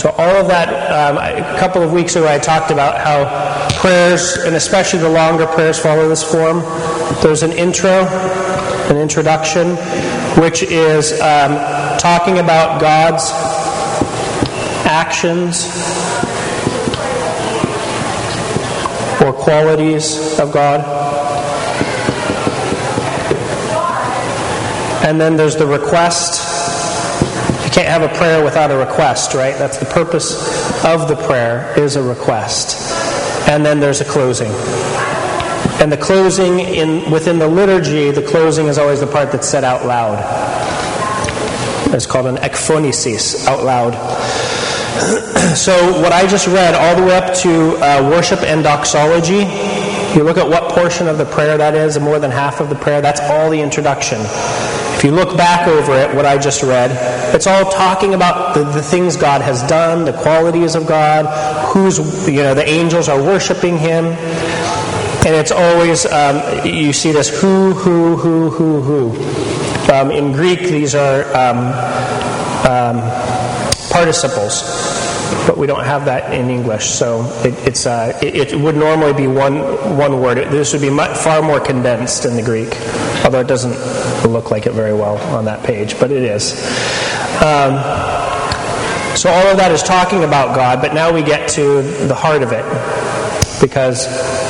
So, 0.00 0.08
all 0.16 0.36
of 0.36 0.48
that, 0.48 0.70
um, 0.90 1.18
a 1.18 1.58
couple 1.58 1.82
of 1.82 1.92
weeks 1.92 2.16
ago, 2.16 2.26
I 2.26 2.38
talked 2.38 2.70
about 2.70 2.96
how 2.96 3.68
prayers, 3.80 4.38
and 4.38 4.56
especially 4.56 5.00
the 5.00 5.10
longer 5.10 5.46
prayers, 5.46 5.78
follow 5.78 6.08
this 6.08 6.22
form. 6.22 6.60
There's 7.22 7.42
an 7.42 7.52
intro, 7.52 8.06
an 8.88 8.96
introduction, 8.96 9.76
which 10.40 10.62
is 10.62 11.12
um, 11.20 11.52
talking 11.98 12.38
about 12.38 12.80
God's 12.80 13.30
actions 14.86 15.66
or 19.20 19.34
qualities 19.34 20.40
of 20.40 20.50
God. 20.50 20.80
And 25.04 25.20
then 25.20 25.36
there's 25.36 25.56
the 25.56 25.66
request 25.66 26.59
you 27.70 27.74
can't 27.74 27.86
have 27.86 28.02
a 28.02 28.12
prayer 28.18 28.42
without 28.42 28.72
a 28.72 28.76
request, 28.76 29.32
right? 29.32 29.56
That's 29.56 29.76
the 29.76 29.86
purpose 29.86 30.34
of 30.84 31.06
the 31.06 31.14
prayer 31.14 31.72
is 31.78 31.94
a 31.94 32.02
request. 32.02 32.90
And 33.48 33.64
then 33.64 33.78
there's 33.78 34.00
a 34.00 34.04
closing. 34.04 34.50
And 35.80 35.92
the 35.92 35.96
closing 35.96 36.58
in 36.58 37.08
within 37.12 37.38
the 37.38 37.46
liturgy, 37.46 38.10
the 38.10 38.26
closing 38.26 38.66
is 38.66 38.76
always 38.76 38.98
the 38.98 39.06
part 39.06 39.30
that's 39.30 39.48
said 39.48 39.62
out 39.62 39.86
loud. 39.86 40.18
It's 41.94 42.06
called 42.06 42.26
an 42.26 42.38
ekphonesis, 42.38 43.46
out 43.46 43.62
loud. 43.62 43.94
so, 45.56 46.00
what 46.02 46.10
I 46.10 46.26
just 46.26 46.48
read, 46.48 46.74
all 46.74 46.96
the 46.96 47.06
way 47.06 47.14
up 47.14 47.32
to 47.42 47.76
uh, 47.76 48.10
worship 48.10 48.40
and 48.42 48.64
doxology, 48.64 49.46
you 50.18 50.24
look 50.24 50.38
at 50.38 50.48
what 50.48 50.72
portion 50.72 51.06
of 51.06 51.18
the 51.18 51.24
prayer 51.26 51.56
that 51.56 51.76
is, 51.76 52.00
more 52.00 52.18
than 52.18 52.32
half 52.32 52.60
of 52.60 52.68
the 52.68 52.74
prayer, 52.74 53.00
that's 53.00 53.20
all 53.20 53.48
the 53.48 53.60
introduction. 53.60 54.18
If 55.00 55.04
you 55.04 55.12
look 55.12 55.34
back 55.34 55.66
over 55.66 55.94
it, 55.94 56.14
what 56.14 56.26
I 56.26 56.36
just 56.36 56.62
read, 56.62 56.90
it's 57.34 57.46
all 57.46 57.70
talking 57.70 58.12
about 58.12 58.52
the, 58.52 58.64
the 58.64 58.82
things 58.82 59.16
God 59.16 59.40
has 59.40 59.62
done, 59.62 60.04
the 60.04 60.12
qualities 60.12 60.74
of 60.74 60.86
God, 60.86 61.24
who's, 61.72 62.28
you 62.28 62.42
know, 62.42 62.52
the 62.52 62.68
angels 62.68 63.08
are 63.08 63.16
worshiping 63.16 63.78
Him. 63.78 64.04
And 64.04 65.34
it's 65.34 65.52
always, 65.52 66.04
um, 66.04 66.66
you 66.66 66.92
see 66.92 67.12
this 67.12 67.30
who, 67.40 67.72
who, 67.72 68.18
who, 68.18 68.50
who, 68.50 68.82
who. 68.82 69.90
Um, 69.90 70.10
in 70.10 70.32
Greek, 70.32 70.60
these 70.60 70.94
are 70.94 71.24
um, 71.34 71.72
um 72.68 73.00
participles, 73.90 74.60
but 75.46 75.56
we 75.56 75.66
don't 75.66 75.84
have 75.84 76.04
that 76.04 76.30
in 76.34 76.50
English. 76.50 76.90
So 76.90 77.24
it, 77.42 77.54
it's, 77.66 77.86
uh, 77.86 78.18
it, 78.22 78.52
it, 78.52 78.60
would 78.60 78.76
normally 78.76 79.14
be 79.14 79.26
one, 79.26 79.60
one 79.96 80.20
word. 80.20 80.36
This 80.50 80.74
would 80.74 80.82
be 80.82 80.90
much, 80.90 81.16
far 81.16 81.40
more 81.40 81.58
condensed 81.58 82.26
in 82.26 82.36
the 82.36 82.42
Greek, 82.42 82.68
although 83.24 83.40
it 83.40 83.46
doesn't 83.46 84.30
look 84.30 84.50
like 84.50 84.66
it 84.66 84.72
very 84.72 84.92
well 84.94 85.18
on 85.34 85.44
that 85.46 85.64
page, 85.64 85.98
but 85.98 86.10
it 86.10 86.22
is. 86.22 86.52
Um, 87.42 87.78
so 89.16 89.28
all 89.30 89.46
of 89.48 89.56
that 89.56 89.70
is 89.72 89.82
talking 89.82 90.24
about 90.24 90.54
God, 90.54 90.80
but 90.80 90.94
now 90.94 91.12
we 91.12 91.22
get 91.22 91.48
to 91.50 91.82
the 91.82 92.14
heart 92.14 92.42
of 92.42 92.52
it 92.52 92.64
because 93.60 94.06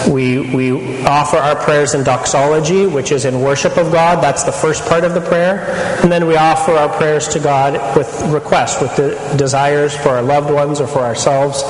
we, 0.08 0.40
we 0.54 1.04
offer 1.04 1.36
our 1.36 1.56
prayers 1.56 1.94
in 1.94 2.04
doxology, 2.04 2.86
which 2.86 3.12
is 3.12 3.24
in 3.24 3.40
worship 3.40 3.76
of 3.76 3.92
God. 3.92 4.22
That's 4.22 4.44
the 4.44 4.52
first 4.52 4.86
part 4.86 5.04
of 5.04 5.14
the 5.14 5.20
prayer. 5.20 5.66
And 6.02 6.10
then 6.10 6.26
we 6.26 6.36
offer 6.36 6.72
our 6.72 6.88
prayers 6.88 7.28
to 7.28 7.40
God 7.40 7.96
with 7.96 8.22
requests, 8.32 8.80
with 8.80 8.96
the 8.96 9.10
desires 9.36 9.94
for 9.96 10.10
our 10.10 10.22
loved 10.22 10.50
ones 10.50 10.80
or 10.80 10.86
for 10.86 11.00
ourselves. 11.00 11.62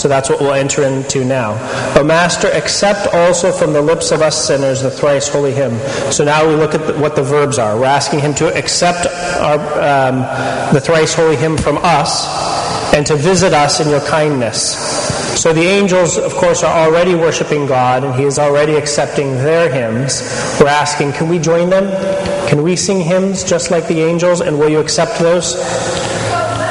So 0.00 0.08
that's 0.08 0.30
what 0.30 0.40
we'll 0.40 0.54
enter 0.54 0.82
into 0.82 1.24
now. 1.24 1.52
O 1.98 2.04
Master, 2.04 2.48
accept 2.48 3.12
also 3.14 3.52
from 3.52 3.72
the 3.72 3.82
lips 3.82 4.10
of 4.10 4.22
us 4.22 4.46
sinners 4.46 4.82
the 4.82 4.90
thrice 4.90 5.28
holy 5.28 5.52
hymn. 5.52 5.78
So 6.10 6.24
now 6.24 6.46
we 6.46 6.54
look 6.54 6.74
at 6.74 6.98
what 6.98 7.16
the 7.16 7.22
verbs 7.22 7.58
are. 7.58 7.76
We're 7.78 7.86
asking 7.86 8.20
Him 8.20 8.34
to 8.36 8.56
accept 8.56 9.06
our, 9.06 9.58
um, 9.80 10.20
the 10.72 10.80
thrice 10.80 11.14
holy 11.14 11.36
hymn 11.36 11.56
from 11.56 11.78
us 11.78 12.26
and 12.94 13.06
to 13.06 13.16
visit 13.16 13.52
us 13.52 13.80
in 13.80 13.88
your 13.88 14.00
kindness. 14.06 15.03
So 15.36 15.52
the 15.52 15.62
angels, 15.62 16.16
of 16.16 16.32
course, 16.34 16.62
are 16.62 16.86
already 16.86 17.14
worshiping 17.14 17.66
God 17.66 18.04
and 18.04 18.14
He 18.14 18.24
is 18.24 18.38
already 18.38 18.74
accepting 18.74 19.32
their 19.34 19.72
hymns. 19.72 20.22
We're 20.60 20.68
asking, 20.68 21.12
can 21.12 21.28
we 21.28 21.38
join 21.38 21.70
them? 21.70 21.90
Can 22.48 22.62
we 22.62 22.76
sing 22.76 23.00
hymns 23.00 23.44
just 23.44 23.70
like 23.70 23.88
the 23.88 24.00
angels? 24.00 24.40
And 24.40 24.58
will 24.58 24.68
you 24.68 24.80
accept 24.80 25.18
those? 25.18 25.54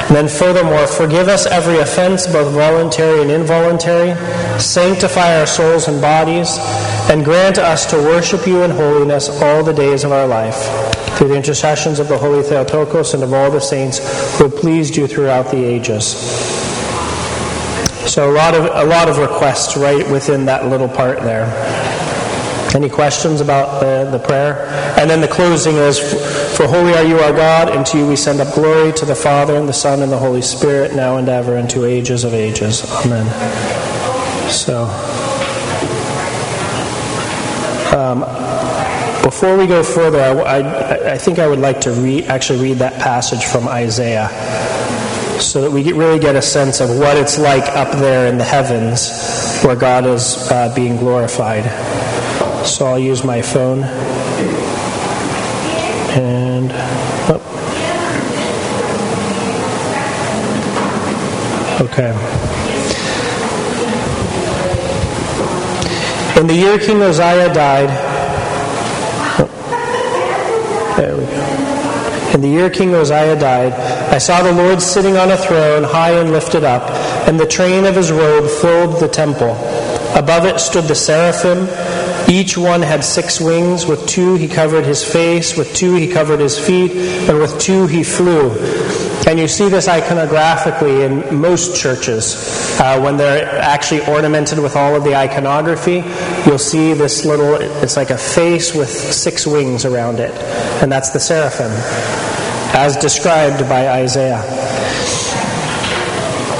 And 0.06 0.16
then, 0.16 0.28
furthermore, 0.28 0.86
forgive 0.86 1.28
us 1.28 1.46
every 1.46 1.78
offense, 1.78 2.26
both 2.26 2.52
voluntary 2.52 3.22
and 3.22 3.30
involuntary. 3.30 4.14
Sanctify 4.60 5.40
our 5.40 5.46
souls 5.46 5.88
and 5.88 6.00
bodies, 6.00 6.58
and 7.10 7.24
grant 7.24 7.56
us 7.56 7.86
to 7.86 7.96
worship 7.96 8.46
you 8.46 8.62
in 8.62 8.70
holiness 8.70 9.30
all 9.40 9.64
the 9.64 9.72
days 9.72 10.04
of 10.04 10.12
our 10.12 10.26
life. 10.26 10.68
Through 11.16 11.28
the 11.28 11.36
intercessions 11.36 12.00
of 12.00 12.08
the 12.08 12.18
Holy 12.18 12.42
Theotokos 12.42 13.14
and 13.14 13.22
of 13.22 13.32
all 13.32 13.50
the 13.50 13.60
saints 13.60 13.98
who 14.36 14.44
have 14.44 14.56
pleased 14.56 14.94
you 14.96 15.06
throughout 15.06 15.50
the 15.50 15.64
ages. 15.64 16.73
So 18.06 18.30
a 18.30 18.34
lot 18.34 18.54
of 18.54 18.64
a 18.66 18.84
lot 18.84 19.08
of 19.08 19.18
requests 19.18 19.76
right 19.76 20.08
within 20.10 20.44
that 20.46 20.66
little 20.66 20.88
part 20.88 21.20
there. 21.20 21.46
Any 22.74 22.90
questions 22.90 23.40
about 23.40 23.80
the, 23.80 24.10
the 24.10 24.18
prayer? 24.18 24.66
And 24.98 25.08
then 25.08 25.20
the 25.20 25.28
closing 25.28 25.76
is 25.76 25.98
For 26.56 26.66
holy 26.66 26.92
are 26.94 27.04
you, 27.04 27.18
our 27.18 27.32
God, 27.32 27.68
and 27.68 27.86
to 27.86 27.98
you 27.98 28.06
we 28.06 28.16
send 28.16 28.40
up 28.40 28.52
glory 28.52 28.92
to 28.94 29.04
the 29.06 29.14
Father, 29.14 29.56
and 29.56 29.68
the 29.68 29.72
Son, 29.72 30.02
and 30.02 30.10
the 30.10 30.18
Holy 30.18 30.42
Spirit, 30.42 30.94
now 30.94 31.16
and 31.16 31.28
ever, 31.28 31.56
and 31.56 31.70
to 31.70 31.84
ages 31.84 32.24
of 32.24 32.34
ages. 32.34 32.84
Amen. 33.06 33.26
So, 34.50 34.84
um, 37.96 38.20
before 39.22 39.56
we 39.56 39.66
go 39.66 39.82
further, 39.82 40.20
I, 40.20 40.58
I, 40.58 41.12
I 41.12 41.18
think 41.18 41.38
I 41.38 41.46
would 41.46 41.60
like 41.60 41.80
to 41.82 41.92
read, 41.92 42.24
actually 42.24 42.60
read 42.60 42.78
that 42.78 43.00
passage 43.00 43.44
from 43.44 43.68
Isaiah 43.68 44.28
so 45.40 45.60
that 45.60 45.70
we 45.70 45.92
really 45.92 46.18
get 46.18 46.36
a 46.36 46.42
sense 46.42 46.80
of 46.80 46.98
what 46.98 47.16
it's 47.16 47.38
like 47.38 47.64
up 47.76 47.90
there 47.98 48.28
in 48.28 48.38
the 48.38 48.44
heavens 48.44 49.60
where 49.62 49.76
God 49.76 50.06
is 50.06 50.50
uh, 50.50 50.72
being 50.74 50.96
glorified. 50.96 51.64
So 52.66 52.86
I'll 52.86 52.98
use 52.98 53.24
my 53.24 53.42
phone. 53.42 53.82
And. 56.16 56.70
Oh. 57.28 57.40
Okay. 61.80 62.12
In 66.40 66.46
the 66.46 66.54
year 66.54 66.78
King 66.78 67.02
Uzziah 67.02 67.52
died, 67.52 67.90
oh, 69.38 69.46
there 70.96 71.16
we 71.16 71.24
go. 71.24 72.34
In 72.34 72.40
the 72.40 72.48
year 72.48 72.70
King 72.70 72.94
Uzziah 72.94 73.38
died, 73.38 73.72
I 74.14 74.18
saw 74.18 74.44
the 74.44 74.52
Lord 74.52 74.80
sitting 74.80 75.16
on 75.16 75.32
a 75.32 75.36
throne, 75.36 75.82
high 75.82 76.12
and 76.12 76.30
lifted 76.30 76.62
up, 76.62 76.88
and 77.26 77.38
the 77.38 77.48
train 77.48 77.84
of 77.84 77.96
his 77.96 78.12
robe 78.12 78.48
filled 78.48 79.00
the 79.00 79.08
temple. 79.08 79.50
Above 80.14 80.44
it 80.44 80.60
stood 80.60 80.84
the 80.84 80.94
seraphim. 80.94 81.66
Each 82.32 82.56
one 82.56 82.80
had 82.80 83.02
six 83.02 83.40
wings. 83.40 83.86
With 83.86 84.06
two 84.06 84.36
he 84.36 84.46
covered 84.46 84.84
his 84.84 85.02
face, 85.02 85.56
with 85.56 85.74
two 85.74 85.96
he 85.96 86.06
covered 86.06 86.38
his 86.38 86.56
feet, 86.56 86.92
and 87.28 87.40
with 87.40 87.58
two 87.58 87.88
he 87.88 88.04
flew. 88.04 88.52
And 89.26 89.36
you 89.36 89.48
see 89.48 89.68
this 89.68 89.88
iconographically 89.88 91.04
in 91.04 91.36
most 91.36 91.74
churches. 91.74 92.78
Uh, 92.78 93.00
when 93.00 93.16
they're 93.16 93.60
actually 93.62 94.06
ornamented 94.06 94.60
with 94.60 94.76
all 94.76 94.94
of 94.94 95.02
the 95.02 95.16
iconography, 95.16 96.04
you'll 96.46 96.60
see 96.60 96.92
this 96.92 97.24
little, 97.24 97.54
it's 97.54 97.96
like 97.96 98.10
a 98.10 98.18
face 98.18 98.76
with 98.76 98.90
six 98.90 99.44
wings 99.44 99.84
around 99.84 100.20
it. 100.20 100.30
And 100.80 100.92
that's 100.92 101.10
the 101.10 101.18
seraphim 101.18 101.72
as 102.74 102.96
described 102.96 103.68
by 103.68 103.88
Isaiah. 103.88 104.42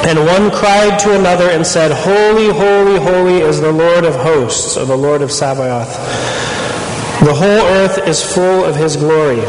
And 0.06 0.18
one 0.18 0.50
cried 0.50 0.99
to 1.00 1.18
another 1.18 1.50
and 1.50 1.66
said, 1.66 1.90
Holy, 1.90 2.49
holy, 2.49 3.00
holy 3.00 3.38
is 3.38 3.61
the 3.61 3.73
Lord 3.73 4.04
of 4.04 4.14
hosts, 4.14 4.76
or 4.76 4.85
the 4.85 4.97
Lord 4.97 5.23
of 5.23 5.33
Sabaoth. 5.33 5.97
The 7.21 7.35
whole 7.35 7.66
earth 7.78 8.06
is 8.06 8.23
full 8.23 8.64
of 8.64 8.76
his 8.76 8.97
glory. 8.97 9.40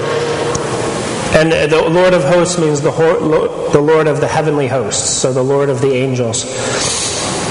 And 1.35 1.51
the 1.51 1.89
Lord 1.89 2.13
of 2.13 2.23
hosts 2.23 2.57
means 2.57 2.79
the, 2.81 2.91
the 2.91 3.81
Lord 3.81 4.07
of 4.07 4.21
the 4.21 4.27
heavenly 4.27 4.67
hosts, 4.67 5.09
so 5.09 5.33
the 5.33 5.43
Lord 5.43 5.67
of 5.69 5.81
the 5.81 5.91
angels. 5.91 6.45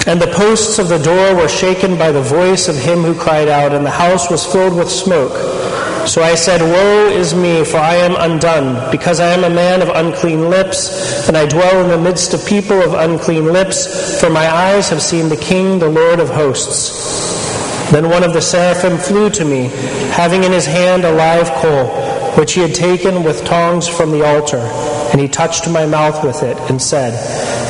And 0.07 0.21
the 0.21 0.33
posts 0.35 0.79
of 0.79 0.89
the 0.89 0.99
door 0.99 1.35
were 1.37 1.49
shaken 1.49 1.99
by 1.99 2.11
the 2.11 2.23
voice 2.23 2.69
of 2.69 2.77
him 2.77 3.03
who 3.03 3.15
cried 3.15 3.49
out, 3.49 3.73
and 3.73 3.85
the 3.85 3.91
house 3.91 4.31
was 4.31 4.47
filled 4.51 4.75
with 4.75 4.91
smoke. 4.91 5.33
So 6.07 6.23
I 6.23 6.35
said, 6.35 6.61
Woe 6.61 7.07
is 7.07 7.35
me, 7.35 7.65
for 7.65 7.79
I 7.79 7.95
am 7.95 8.15
undone, 8.19 8.91
because 8.91 9.21
I 9.21 9.29
am 9.29 9.43
a 9.43 9.49
man 9.49 9.81
of 9.81 9.89
unclean 9.89 10.51
lips, 10.51 11.27
and 11.29 11.37
I 11.37 11.47
dwell 11.47 11.83
in 11.83 11.89
the 11.89 11.99
midst 11.99 12.35
of 12.35 12.47
people 12.47 12.83
of 12.83 12.93
unclean 12.93 13.47
lips, 13.47 14.21
for 14.21 14.29
my 14.29 14.47
eyes 14.47 14.91
have 14.91 15.01
seen 15.01 15.31
the 15.31 15.37
King, 15.37 15.79
the 15.79 15.89
Lord 15.89 16.21
of 16.21 16.29
hosts. 16.29 17.91
Then 17.91 18.11
one 18.11 18.23
of 18.23 18.35
the 18.35 18.43
seraphim 18.43 18.99
flew 18.99 19.31
to 19.31 19.47
me, 19.47 19.71
having 20.13 20.45
in 20.45 20.53
his 20.53 20.67
hand 20.67 21.05
a 21.05 21.13
live 21.13 21.51
coal, 21.53 21.87
which 22.37 22.53
he 22.53 22.61
had 22.61 22.75
taken 22.75 23.25
with 23.25 23.45
tongs 23.47 23.89
from 23.89 24.11
the 24.11 24.27
altar, 24.27 24.59
and 25.13 25.21
he 25.21 25.27
touched 25.27 25.71
my 25.71 25.87
mouth 25.87 26.23
with 26.23 26.43
it, 26.43 26.59
and 26.71 26.83
said, 26.83 27.13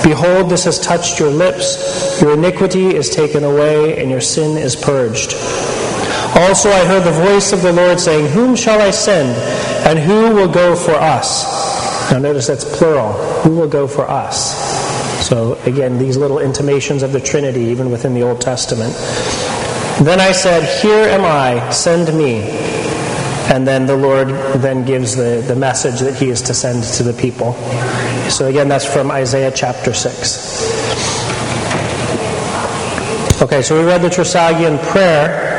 Behold, 0.02 0.50
this 0.50 0.64
has 0.64 0.80
touched 0.80 1.20
your 1.20 1.30
lips, 1.30 2.20
your 2.20 2.34
iniquity 2.34 2.96
is 2.96 3.10
taken 3.10 3.44
away, 3.44 3.96
and 4.00 4.10
your 4.10 4.20
sin 4.20 4.58
is 4.58 4.74
purged. 4.74 5.34
Also, 6.36 6.68
I 6.68 6.84
heard 6.84 7.04
the 7.04 7.12
voice 7.12 7.52
of 7.52 7.62
the 7.62 7.72
Lord 7.72 8.00
saying, 8.00 8.32
Whom 8.32 8.56
shall 8.56 8.80
I 8.80 8.90
send, 8.90 9.28
and 9.86 9.98
who 9.98 10.34
will 10.34 10.48
go 10.50 10.74
for 10.74 10.94
us? 10.94 12.10
Now, 12.10 12.18
notice 12.18 12.48
that's 12.48 12.64
plural. 12.76 13.12
Who 13.42 13.54
will 13.56 13.68
go 13.68 13.86
for 13.86 14.08
us? 14.10 14.74
So, 15.26 15.54
again, 15.64 15.96
these 15.96 16.16
little 16.16 16.40
intimations 16.40 17.02
of 17.04 17.12
the 17.12 17.20
Trinity, 17.20 17.60
even 17.62 17.90
within 17.90 18.14
the 18.14 18.22
Old 18.22 18.40
Testament. 18.40 18.92
Then 20.04 20.20
I 20.20 20.32
said, 20.32 20.64
Here 20.82 21.08
am 21.08 21.24
I, 21.24 21.70
send 21.70 22.12
me. 22.18 22.42
And 23.52 23.66
then 23.66 23.86
the 23.86 23.96
Lord 23.96 24.28
then 24.60 24.84
gives 24.84 25.14
the, 25.14 25.44
the 25.46 25.54
message 25.54 26.00
that 26.00 26.14
he 26.14 26.30
is 26.30 26.42
to 26.42 26.54
send 26.54 26.82
to 26.84 27.04
the 27.04 27.12
people. 27.12 27.52
So, 28.28 28.46
again, 28.48 28.68
that's 28.68 28.84
from 28.84 29.10
Isaiah 29.12 29.52
chapter 29.54 29.94
6. 29.94 30.74
Okay, 33.40 33.62
so 33.62 33.78
we 33.78 33.84
read 33.86 34.02
the 34.02 34.08
Trisagion 34.08 34.82
prayer. 34.90 35.53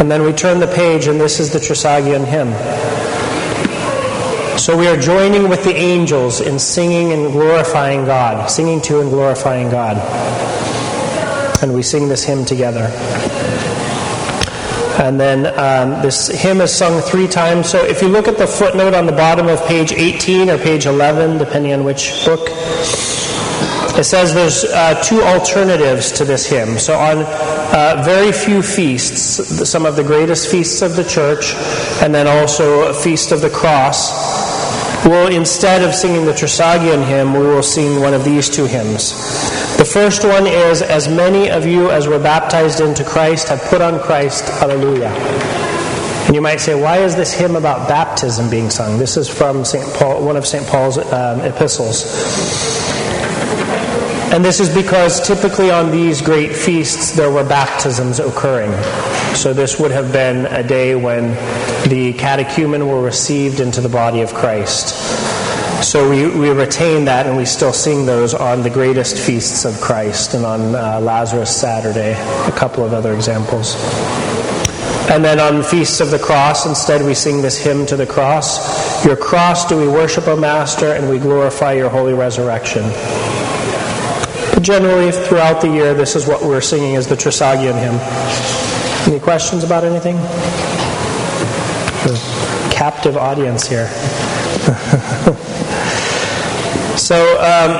And 0.00 0.10
then 0.10 0.22
we 0.22 0.32
turn 0.32 0.58
the 0.58 0.66
page, 0.66 1.06
and 1.06 1.20
this 1.20 1.38
is 1.38 1.52
the 1.52 1.58
Trisagion 1.58 2.24
hymn. 2.24 2.52
So 4.58 4.76
we 4.76 4.88
are 4.88 4.96
joining 4.96 5.48
with 5.48 5.62
the 5.62 5.74
angels 5.74 6.40
in 6.40 6.58
singing 6.58 7.12
and 7.12 7.32
glorifying 7.32 8.04
God, 8.04 8.48
singing 8.50 8.80
to 8.82 9.00
and 9.00 9.10
glorifying 9.10 9.70
God. 9.70 9.96
And 11.62 11.74
we 11.74 11.82
sing 11.82 12.08
this 12.08 12.24
hymn 12.24 12.44
together. 12.44 12.90
And 14.98 15.20
then 15.20 15.46
um, 15.58 16.02
this 16.02 16.28
hymn 16.28 16.60
is 16.60 16.74
sung 16.74 17.00
three 17.02 17.28
times. 17.28 17.68
So 17.68 17.84
if 17.84 18.00
you 18.00 18.08
look 18.08 18.26
at 18.26 18.38
the 18.38 18.46
footnote 18.46 18.94
on 18.94 19.06
the 19.06 19.12
bottom 19.12 19.48
of 19.48 19.64
page 19.66 19.92
18 19.92 20.50
or 20.50 20.58
page 20.58 20.86
11, 20.86 21.38
depending 21.38 21.72
on 21.72 21.84
which 21.84 22.24
book, 22.24 22.48
It 23.96 24.04
says 24.04 24.34
there's 24.34 24.64
uh, 24.64 25.00
two 25.02 25.22
alternatives 25.22 26.10
to 26.12 26.24
this 26.24 26.46
hymn. 26.46 26.78
So, 26.78 26.98
on 26.98 27.18
uh, 27.18 28.02
very 28.04 28.32
few 28.32 28.60
feasts, 28.60 29.68
some 29.70 29.86
of 29.86 29.94
the 29.94 30.02
greatest 30.02 30.50
feasts 30.50 30.82
of 30.82 30.96
the 30.96 31.04
church, 31.04 31.54
and 32.02 32.12
then 32.12 32.26
also 32.26 32.88
a 32.88 32.94
feast 32.94 33.30
of 33.30 33.40
the 33.40 33.50
cross, 33.50 35.06
we'll 35.06 35.28
instead 35.28 35.82
of 35.82 35.94
singing 35.94 36.24
the 36.24 36.32
Trisagion 36.32 37.06
hymn, 37.06 37.34
we 37.34 37.46
will 37.46 37.62
sing 37.62 38.00
one 38.00 38.14
of 38.14 38.24
these 38.24 38.50
two 38.50 38.64
hymns. 38.64 39.12
The 39.76 39.84
first 39.84 40.24
one 40.24 40.46
is 40.46 40.82
As 40.82 41.08
many 41.08 41.50
of 41.50 41.66
you 41.66 41.90
as 41.90 42.08
were 42.08 42.18
baptized 42.18 42.80
into 42.80 43.04
Christ 43.04 43.48
have 43.48 43.60
put 43.62 43.80
on 43.80 44.00
Christ. 44.00 44.48
Hallelujah. 44.58 45.08
And 46.26 46.34
you 46.34 46.40
might 46.40 46.60
say, 46.60 46.74
why 46.74 46.98
is 46.98 47.14
this 47.14 47.32
hymn 47.32 47.54
about 47.54 47.86
baptism 47.88 48.48
being 48.48 48.70
sung? 48.70 48.98
This 48.98 49.16
is 49.16 49.28
from 49.28 49.64
St. 49.64 49.84
Paul, 49.94 50.24
one 50.24 50.36
of 50.36 50.46
St. 50.46 50.66
Paul's 50.66 50.96
um, 50.98 51.40
epistles. 51.42 52.02
And 54.32 54.44
this 54.44 54.58
is 54.58 54.74
because 54.74 55.24
typically 55.24 55.70
on 55.70 55.90
these 55.90 56.20
great 56.20 56.54
feasts 56.54 57.12
there 57.12 57.30
were 57.30 57.44
baptisms 57.44 58.18
occurring. 58.18 58.72
So 59.34 59.52
this 59.52 59.78
would 59.78 59.90
have 59.90 60.12
been 60.12 60.46
a 60.46 60.62
day 60.62 60.94
when 60.94 61.30
the 61.88 62.14
catechumen 62.14 62.88
were 62.88 63.02
received 63.02 63.60
into 63.60 63.80
the 63.80 63.88
body 63.88 64.22
of 64.22 64.34
Christ. 64.34 64.94
So 65.84 66.08
we, 66.08 66.26
we 66.26 66.50
retain 66.50 67.04
that 67.04 67.26
and 67.26 67.36
we 67.36 67.44
still 67.44 67.72
sing 67.72 68.06
those 68.06 68.32
on 68.32 68.62
the 68.62 68.70
greatest 68.70 69.18
feasts 69.18 69.64
of 69.64 69.78
Christ 69.80 70.34
and 70.34 70.44
on 70.46 70.74
uh, 70.74 70.98
Lazarus 71.00 71.54
Saturday, 71.54 72.12
a 72.48 72.52
couple 72.52 72.84
of 72.84 72.92
other 72.92 73.14
examples. 73.14 73.76
And 75.10 75.22
then 75.22 75.38
on 75.38 75.62
Feasts 75.62 76.00
of 76.00 76.10
the 76.10 76.18
Cross, 76.18 76.64
instead 76.64 77.04
we 77.04 77.12
sing 77.12 77.42
this 77.42 77.62
hymn 77.62 77.84
to 77.86 77.96
the 77.96 78.06
cross 78.06 79.04
Your 79.04 79.16
cross 79.16 79.68
do 79.68 79.76
we 79.76 79.86
worship, 79.86 80.26
O 80.26 80.36
Master, 80.36 80.92
and 80.94 81.10
we 81.10 81.18
glorify 81.18 81.74
your 81.74 81.90
holy 81.90 82.14
resurrection 82.14 82.84
generally, 84.64 85.12
throughout 85.12 85.60
the 85.60 85.68
year, 85.68 85.94
this 85.94 86.16
is 86.16 86.26
what 86.26 86.42
we're 86.42 86.60
singing 86.60 86.96
as 86.96 87.06
the 87.06 87.14
Trisagion 87.14 87.78
hymn. 87.78 88.00
Any 89.06 89.20
questions 89.20 89.62
about 89.62 89.84
anything? 89.84 90.16
captive 92.74 93.16
audience 93.16 93.66
here. 93.66 93.88
so, 96.98 97.16
um, 97.38 97.70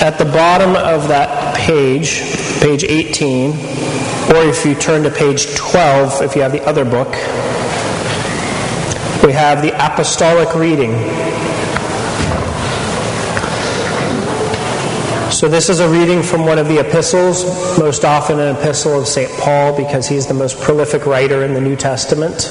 at 0.00 0.16
the 0.18 0.24
bottom 0.24 0.74
of 0.76 1.08
that 1.08 1.56
page, 1.56 2.22
page 2.60 2.84
18, 2.84 3.50
or 4.30 4.42
if 4.48 4.64
you 4.64 4.74
turn 4.74 5.02
to 5.02 5.10
page 5.10 5.54
12, 5.54 6.22
if 6.22 6.34
you 6.34 6.42
have 6.42 6.52
the 6.52 6.64
other 6.64 6.84
book, 6.84 7.12
we 9.22 9.32
have 9.32 9.62
the 9.62 9.72
apostolic 9.74 10.54
reading. 10.54 10.92
So, 15.42 15.48
this 15.48 15.68
is 15.68 15.80
a 15.80 15.88
reading 15.90 16.22
from 16.22 16.46
one 16.46 16.60
of 16.60 16.68
the 16.68 16.78
epistles, 16.78 17.76
most 17.76 18.04
often 18.04 18.38
an 18.38 18.54
epistle 18.54 19.00
of 19.00 19.08
St. 19.08 19.28
Paul, 19.40 19.76
because 19.76 20.06
he's 20.06 20.28
the 20.28 20.34
most 20.34 20.60
prolific 20.60 21.04
writer 21.04 21.42
in 21.42 21.52
the 21.52 21.60
New 21.60 21.74
Testament. 21.74 22.48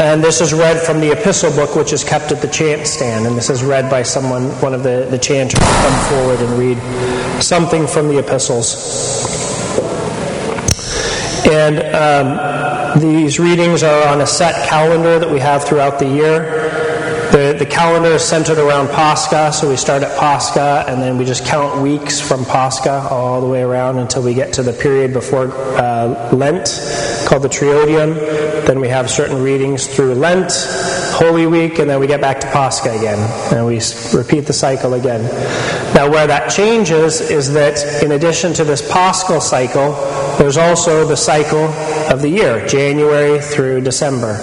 And 0.00 0.24
this 0.24 0.40
is 0.40 0.54
read 0.54 0.80
from 0.80 1.00
the 1.00 1.12
epistle 1.12 1.50
book, 1.50 1.76
which 1.76 1.92
is 1.92 2.02
kept 2.02 2.32
at 2.32 2.40
the 2.40 2.48
chant 2.48 2.86
stand. 2.86 3.26
And 3.26 3.36
this 3.36 3.50
is 3.50 3.62
read 3.62 3.90
by 3.90 4.02
someone, 4.02 4.44
one 4.62 4.72
of 4.72 4.82
the, 4.82 5.06
the 5.10 5.18
chanters, 5.18 5.60
come 5.60 6.08
forward 6.08 6.40
and 6.40 6.58
read 6.58 7.42
something 7.42 7.86
from 7.86 8.08
the 8.08 8.18
epistles. 8.18 9.44
And 11.46 11.80
um, 11.94 12.98
these 12.98 13.38
readings 13.38 13.82
are 13.82 14.08
on 14.08 14.22
a 14.22 14.26
set 14.26 14.66
calendar 14.70 15.18
that 15.18 15.30
we 15.30 15.38
have 15.38 15.64
throughout 15.64 15.98
the 15.98 16.08
year. 16.08 16.63
The, 17.34 17.52
the 17.58 17.66
calendar 17.66 18.10
is 18.10 18.22
centered 18.22 18.58
around 18.58 18.90
Pascha, 18.90 19.52
so 19.52 19.68
we 19.68 19.74
start 19.74 20.04
at 20.04 20.16
Pascha 20.16 20.84
and 20.86 21.02
then 21.02 21.18
we 21.18 21.24
just 21.24 21.44
count 21.44 21.82
weeks 21.82 22.20
from 22.20 22.44
Pascha 22.44 23.08
all 23.10 23.40
the 23.40 23.48
way 23.48 23.60
around 23.60 23.98
until 23.98 24.22
we 24.22 24.34
get 24.34 24.52
to 24.52 24.62
the 24.62 24.72
period 24.72 25.12
before 25.12 25.50
uh, 25.76 26.30
Lent 26.32 26.66
called 27.26 27.42
the 27.42 27.48
Triodion. 27.48 28.14
Then 28.68 28.78
we 28.78 28.86
have 28.86 29.10
certain 29.10 29.42
readings 29.42 29.88
through 29.88 30.14
Lent, 30.14 30.52
Holy 31.16 31.48
Week, 31.48 31.80
and 31.80 31.90
then 31.90 31.98
we 31.98 32.06
get 32.06 32.20
back 32.20 32.38
to 32.38 32.46
Pascha 32.52 32.96
again. 32.96 33.18
And 33.52 33.66
we 33.66 33.80
repeat 34.16 34.46
the 34.46 34.52
cycle 34.52 34.94
again. 34.94 35.24
Now, 35.92 36.08
where 36.08 36.28
that 36.28 36.52
changes 36.52 37.20
is 37.20 37.52
that 37.54 38.04
in 38.04 38.12
addition 38.12 38.52
to 38.52 38.62
this 38.62 38.80
Paschal 38.92 39.40
cycle, 39.40 39.94
there's 40.38 40.56
also 40.56 41.04
the 41.04 41.16
cycle 41.16 41.64
of 42.12 42.22
the 42.22 42.28
year, 42.28 42.64
January 42.68 43.40
through 43.40 43.80
December 43.80 44.38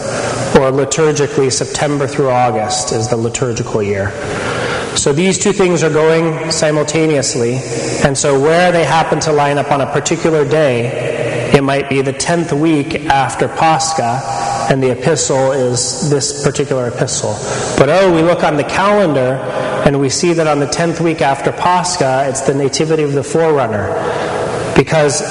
liturgically 0.71 1.51
September 1.51 2.07
through 2.07 2.29
August 2.29 2.91
is 2.91 3.09
the 3.09 3.17
liturgical 3.17 3.83
year. 3.83 4.11
So 4.95 5.13
these 5.13 5.37
two 5.37 5.53
things 5.53 5.83
are 5.83 5.89
going 5.89 6.51
simultaneously, 6.51 7.59
and 8.03 8.17
so 8.17 8.39
where 8.39 8.71
they 8.71 8.83
happen 8.83 9.19
to 9.21 9.31
line 9.31 9.57
up 9.57 9.71
on 9.71 9.81
a 9.81 9.91
particular 9.91 10.43
day, 10.43 11.51
it 11.55 11.63
might 11.63 11.89
be 11.89 12.01
the 12.01 12.13
10th 12.13 12.59
week 12.59 13.05
after 13.05 13.47
Pascha, 13.47 14.21
and 14.71 14.81
the 14.81 14.91
epistle 14.91 15.51
is 15.51 16.09
this 16.09 16.43
particular 16.43 16.87
epistle. 16.87 17.33
But 17.77 17.89
oh, 17.89 18.13
we 18.13 18.21
look 18.21 18.43
on 18.43 18.57
the 18.57 18.63
calendar 18.63 19.35
and 19.85 19.99
we 19.99 20.09
see 20.09 20.33
that 20.33 20.47
on 20.47 20.59
the 20.59 20.67
10th 20.67 21.01
week 21.01 21.21
after 21.21 21.51
Pascha, 21.51 22.27
it's 22.29 22.41
the 22.41 22.53
Nativity 22.53 23.03
of 23.03 23.13
the 23.13 23.23
Forerunner 23.23 24.30
because 24.75 25.21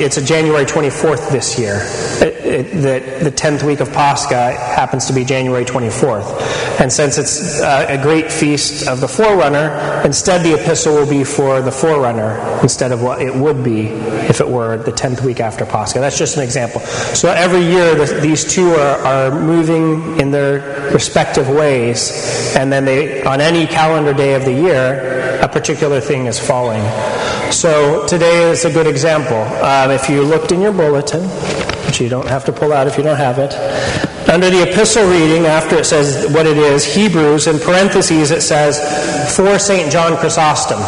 it's 0.00 0.16
a 0.16 0.24
January 0.24 0.64
24th 0.64 1.30
this 1.30 1.58
year. 1.58 1.80
It, 2.20 2.44
it, 2.44 2.72
the, 2.74 3.24
the 3.24 3.30
10th 3.30 3.62
week 3.62 3.80
of 3.80 3.92
Pascha 3.92 4.52
happens 4.52 5.06
to 5.06 5.12
be 5.12 5.24
January 5.24 5.64
24th. 5.64 6.80
And 6.80 6.92
since 6.92 7.18
it's 7.18 7.60
uh, 7.60 7.86
a 7.88 8.00
great 8.00 8.30
feast 8.30 8.88
of 8.88 9.00
the 9.00 9.08
forerunner, 9.08 10.02
instead 10.04 10.42
the 10.42 10.54
epistle 10.54 10.94
will 10.94 11.08
be 11.08 11.24
for 11.24 11.60
the 11.60 11.72
forerunner 11.72 12.38
instead 12.62 12.92
of 12.92 13.02
what 13.02 13.22
it 13.22 13.34
would 13.34 13.62
be 13.62 13.88
if 14.28 14.40
it 14.40 14.48
were 14.48 14.78
the 14.78 14.92
10th 14.92 15.22
week 15.22 15.40
after 15.40 15.64
Pascha. 15.64 16.00
That's 16.00 16.18
just 16.18 16.36
an 16.36 16.42
example. 16.42 16.80
So 16.80 17.30
every 17.30 17.62
year 17.62 17.94
the, 17.94 18.20
these 18.20 18.44
two 18.44 18.70
are, 18.70 18.98
are 18.98 19.40
moving 19.40 20.18
in 20.20 20.30
their 20.30 20.90
respective 20.92 21.48
ways, 21.48 22.54
and 22.56 22.72
then 22.72 22.84
they, 22.84 23.22
on 23.22 23.40
any 23.40 23.66
calendar 23.66 24.12
day 24.12 24.34
of 24.34 24.44
the 24.44 24.52
year, 24.52 25.38
a 25.42 25.48
particular 25.48 26.00
thing 26.00 26.26
is 26.26 26.38
falling. 26.38 26.82
So 27.50 28.06
today 28.06 28.50
is 28.50 28.64
a 28.64 28.72
good 28.72 28.86
example. 28.90 29.40
Um, 29.64 29.90
if 29.90 30.08
you 30.08 30.22
looked 30.22 30.52
in 30.52 30.60
your 30.60 30.72
bulletin, 30.72 31.22
which 31.86 32.00
you 32.00 32.08
don't 32.08 32.28
have 32.28 32.44
to 32.44 32.52
pull 32.52 32.72
out 32.72 32.86
if 32.86 32.98
you 32.98 33.02
don't 33.02 33.16
have 33.16 33.38
it, 33.38 33.54
under 34.28 34.50
the 34.50 34.70
epistle 34.70 35.08
reading, 35.08 35.46
after 35.46 35.76
it 35.76 35.86
says 35.86 36.30
what 36.32 36.46
it 36.46 36.58
is, 36.58 36.84
Hebrews, 36.84 37.46
in 37.46 37.58
parentheses 37.58 38.30
it 38.30 38.42
says, 38.42 38.78
for 39.34 39.58
St. 39.58 39.90
John 39.90 40.16
Chrysostom. 40.18 40.80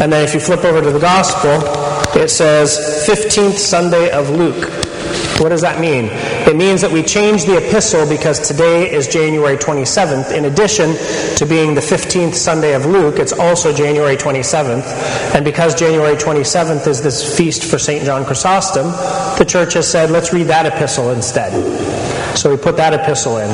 And 0.00 0.12
then 0.12 0.24
if 0.24 0.34
you 0.34 0.40
flip 0.40 0.64
over 0.64 0.80
to 0.80 0.90
the 0.90 0.98
Gospel, 0.98 1.60
it 2.20 2.28
says 2.28 3.06
15th 3.08 3.58
Sunday 3.58 4.10
of 4.10 4.30
Luke. 4.30 4.70
What 5.40 5.48
does 5.48 5.62
that 5.62 5.80
mean? 5.80 6.06
It 6.54 6.58
means 6.58 6.82
that 6.82 6.92
we 6.92 7.02
change 7.02 7.46
the 7.46 7.56
epistle 7.56 8.08
because 8.08 8.38
today 8.38 8.88
is 8.88 9.08
January 9.08 9.56
27th. 9.56 10.30
In 10.30 10.44
addition 10.44 10.94
to 11.36 11.46
being 11.46 11.74
the 11.74 11.80
15th 11.80 12.34
Sunday 12.34 12.74
of 12.74 12.86
Luke, 12.86 13.18
it's 13.18 13.32
also 13.32 13.72
January 13.74 14.16
27th. 14.16 15.34
And 15.34 15.44
because 15.44 15.74
January 15.74 16.14
27th 16.14 16.86
is 16.86 17.02
this 17.02 17.36
feast 17.36 17.64
for 17.64 17.76
St. 17.76 18.04
John 18.04 18.24
Chrysostom, 18.24 18.86
the 19.36 19.44
church 19.44 19.74
has 19.74 19.90
said, 19.90 20.12
let's 20.12 20.32
read 20.32 20.44
that 20.44 20.64
epistle 20.64 21.10
instead. 21.10 21.52
So 22.38 22.50
we 22.50 22.56
put 22.56 22.76
that 22.76 22.94
epistle 22.94 23.38
in. 23.38 23.50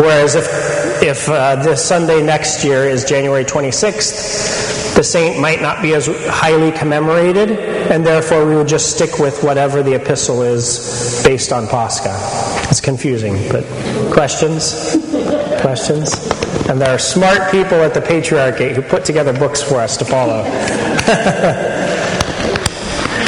Whereas 0.00 0.36
if, 0.36 1.02
if 1.02 1.28
uh, 1.28 1.56
this 1.56 1.84
Sunday 1.84 2.22
next 2.22 2.62
year 2.62 2.84
is 2.84 3.04
January 3.04 3.44
26th, 3.44 4.77
the 4.98 5.04
saint 5.04 5.38
might 5.38 5.62
not 5.62 5.80
be 5.80 5.94
as 5.94 6.08
highly 6.26 6.72
commemorated, 6.72 7.52
and 7.52 8.04
therefore 8.04 8.44
we 8.44 8.56
would 8.56 8.66
just 8.66 8.90
stick 8.96 9.20
with 9.20 9.44
whatever 9.44 9.80
the 9.80 9.94
epistle 9.94 10.42
is 10.42 11.22
based 11.24 11.52
on 11.52 11.68
Pascha. 11.68 12.12
It's 12.68 12.80
confusing, 12.80 13.34
but 13.52 13.62
questions? 14.12 14.96
questions? 15.60 16.14
And 16.68 16.80
there 16.80 16.92
are 16.92 16.98
smart 16.98 17.52
people 17.52 17.80
at 17.80 17.94
the 17.94 18.00
Patriarchate 18.00 18.74
who 18.74 18.82
put 18.82 19.04
together 19.04 19.32
books 19.32 19.62
for 19.62 19.76
us 19.76 19.96
to 19.98 20.04
follow. 20.04 20.42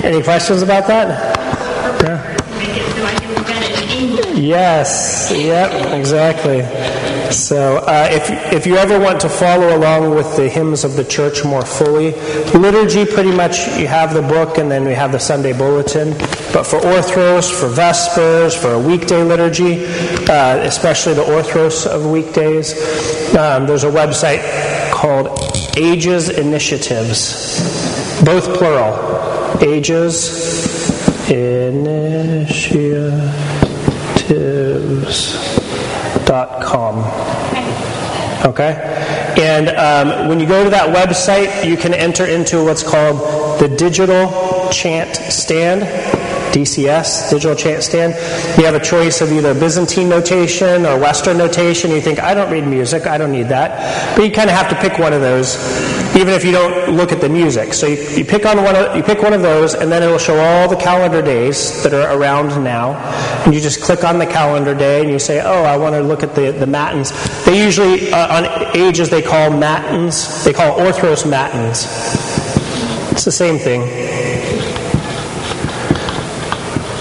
Any 0.03 0.25
questions 0.25 0.63
about 0.63 0.89
that? 0.89 1.39
Yeah. 2.03 2.37
Yes, 4.35 5.33
yep, 5.33 5.95
exactly. 5.95 6.63
So, 7.31 7.77
uh, 7.79 8.09
if, 8.11 8.29
if 8.53 8.67
you 8.67 8.77
ever 8.77 8.99
want 8.99 9.21
to 9.21 9.29
follow 9.29 9.77
along 9.77 10.15
with 10.15 10.37
the 10.37 10.49
hymns 10.49 10.83
of 10.83 10.97
the 10.97 11.05
church 11.05 11.45
more 11.45 11.65
fully, 11.65 12.11
liturgy 12.59 13.07
pretty 13.07 13.31
much 13.31 13.69
you 13.79 13.87
have 13.87 14.15
the 14.15 14.23
book 14.23 14.59
and 14.59 14.69
then 14.71 14.85
we 14.85 14.95
have 14.95 15.13
the 15.13 15.21
Sunday 15.21 15.53
bulletin. 15.53 16.11
But 16.53 16.65
for 16.65 16.81
Orthros, 16.81 17.49
for 17.53 17.69
Vespers, 17.69 18.57
for 18.57 18.73
a 18.73 18.79
weekday 18.81 19.23
liturgy, 19.23 19.87
uh, 20.29 20.57
especially 20.59 21.15
the 21.15 21.23
Orthros 21.23 21.87
of 21.87 22.05
weekdays, 22.07 22.75
um, 23.37 23.67
there's 23.67 23.85
a 23.85 23.91
website 23.91 24.43
called 24.91 25.29
Ages 25.77 26.31
Initiatives, 26.31 28.23
both 28.25 28.59
plural. 28.59 29.19
Ages 29.63 30.69
Initiatives 31.31 33.01
com. 36.31 36.99
Okay? 38.45 38.73
And 39.39 39.69
um, 39.71 40.29
when 40.29 40.41
you 40.41 40.47
go 40.47 40.65
to 40.65 40.71
that 40.71 40.95
website, 40.95 41.69
you 41.69 41.77
can 41.77 41.93
enter 41.93 42.25
into 42.25 42.65
what's 42.65 42.83
called 42.83 43.61
the 43.61 43.69
digital 43.69 44.31
chant 44.71 45.17
stand. 45.17 45.83
DCS, 46.53 47.31
digital 47.31 47.57
chant 47.57 47.83
stand. 47.83 48.15
You 48.59 48.65
have 48.65 48.75
a 48.75 48.81
choice 48.81 49.21
of 49.21 49.33
either 49.33 49.55
Byzantine 49.55 50.09
notation 50.09 50.85
or 50.87 50.99
Western 50.99 51.39
notation. 51.39 51.91
You 51.91 52.01
think, 52.01 52.21
I 52.21 52.35
don't 52.35 52.51
read 52.51 52.67
music, 52.67 53.07
I 53.07 53.19
don't 53.19 53.33
need 53.33 53.49
that. 53.49 54.17
But 54.17 54.25
you 54.25 54.31
kind 54.31 54.51
of 54.51 54.57
have 54.57 54.69
to 54.71 54.77
pick 54.77 54.99
one 54.99 55.13
of 55.13 55.21
those, 55.21 55.57
even 56.17 56.29
if 56.29 56.45
you 56.45 56.53
don't 56.53 56.97
look 56.97 57.13
at 57.13 57.21
the 57.21 57.29
music. 57.29 57.73
So 57.73 57.87
you, 57.87 57.97
you 58.17 58.25
pick 58.25 58.47
on 58.47 58.63
one 58.63 58.77
of, 58.77 58.97
you 58.97 59.03
pick 59.03 59.23
one 59.23 59.33
of 59.33 59.43
those, 59.43 59.75
and 59.75 59.91
then 59.91 60.03
it 60.03 60.07
will 60.07 60.19
show 60.19 60.39
all 60.39 60.69
the 60.69 60.77
calendar 60.77 61.23
days 61.23 61.83
that 61.83 61.95
are 61.95 62.17
around 62.19 62.63
now. 62.63 62.95
And 63.45 63.55
you 63.55 63.61
just 63.61 63.83
click 63.83 64.05
on 64.05 64.19
the 64.19 64.27
calendar 64.27 64.75
day, 64.75 65.03
and 65.03 65.11
you 65.11 65.19
say, 65.19 65.41
oh, 65.41 65.63
I 65.65 65.77
want 65.77 65.95
to 65.95 66.03
look 66.03 66.23
at 66.23 66.35
the, 66.35 66.53
the 66.53 66.67
matins. 66.67 67.13
They 67.45 67.63
usually, 67.65 68.13
uh, 68.13 68.39
on 68.39 68.77
ages, 68.77 69.11
they 69.11 69.23
call 69.23 69.51
matins, 69.51 70.45
they 70.45 70.53
call 70.53 70.79
orthros 70.79 71.29
matins. 71.29 71.87
It's 73.13 73.25
the 73.25 73.33
same 73.33 73.59
thing. 73.59 73.83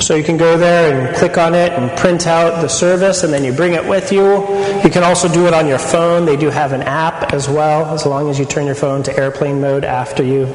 So 0.09 0.15
you 0.15 0.23
can 0.23 0.37
go 0.37 0.57
there 0.57 1.07
and 1.07 1.15
click 1.15 1.37
on 1.37 1.53
it 1.53 1.71
and 1.71 1.95
print 1.95 2.25
out 2.25 2.63
the 2.63 2.67
service, 2.67 3.21
and 3.21 3.31
then 3.31 3.43
you 3.43 3.53
bring 3.53 3.73
it 3.73 3.87
with 3.87 4.11
you. 4.11 4.41
You 4.83 4.89
can 4.89 5.03
also 5.03 5.31
do 5.31 5.45
it 5.45 5.53
on 5.53 5.67
your 5.67 5.77
phone. 5.77 6.25
They 6.25 6.35
do 6.35 6.49
have 6.49 6.73
an 6.73 6.81
app 6.81 7.31
as 7.31 7.47
well, 7.47 7.93
as 7.93 8.07
long 8.07 8.27
as 8.27 8.39
you 8.39 8.45
turn 8.45 8.65
your 8.65 8.73
phone 8.73 9.03
to 9.03 9.15
airplane 9.15 9.61
mode 9.61 9.85
after 9.85 10.23
you 10.23 10.47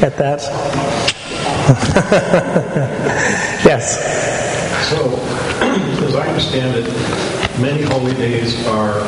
get 0.00 0.16
that. 0.16 0.40
yes. 3.66 4.00
So, 4.88 5.04
as 6.06 6.14
I 6.14 6.26
understand 6.26 6.74
it, 6.74 6.86
many 7.60 7.82
holy 7.82 8.14
days 8.14 8.66
are 8.68 9.00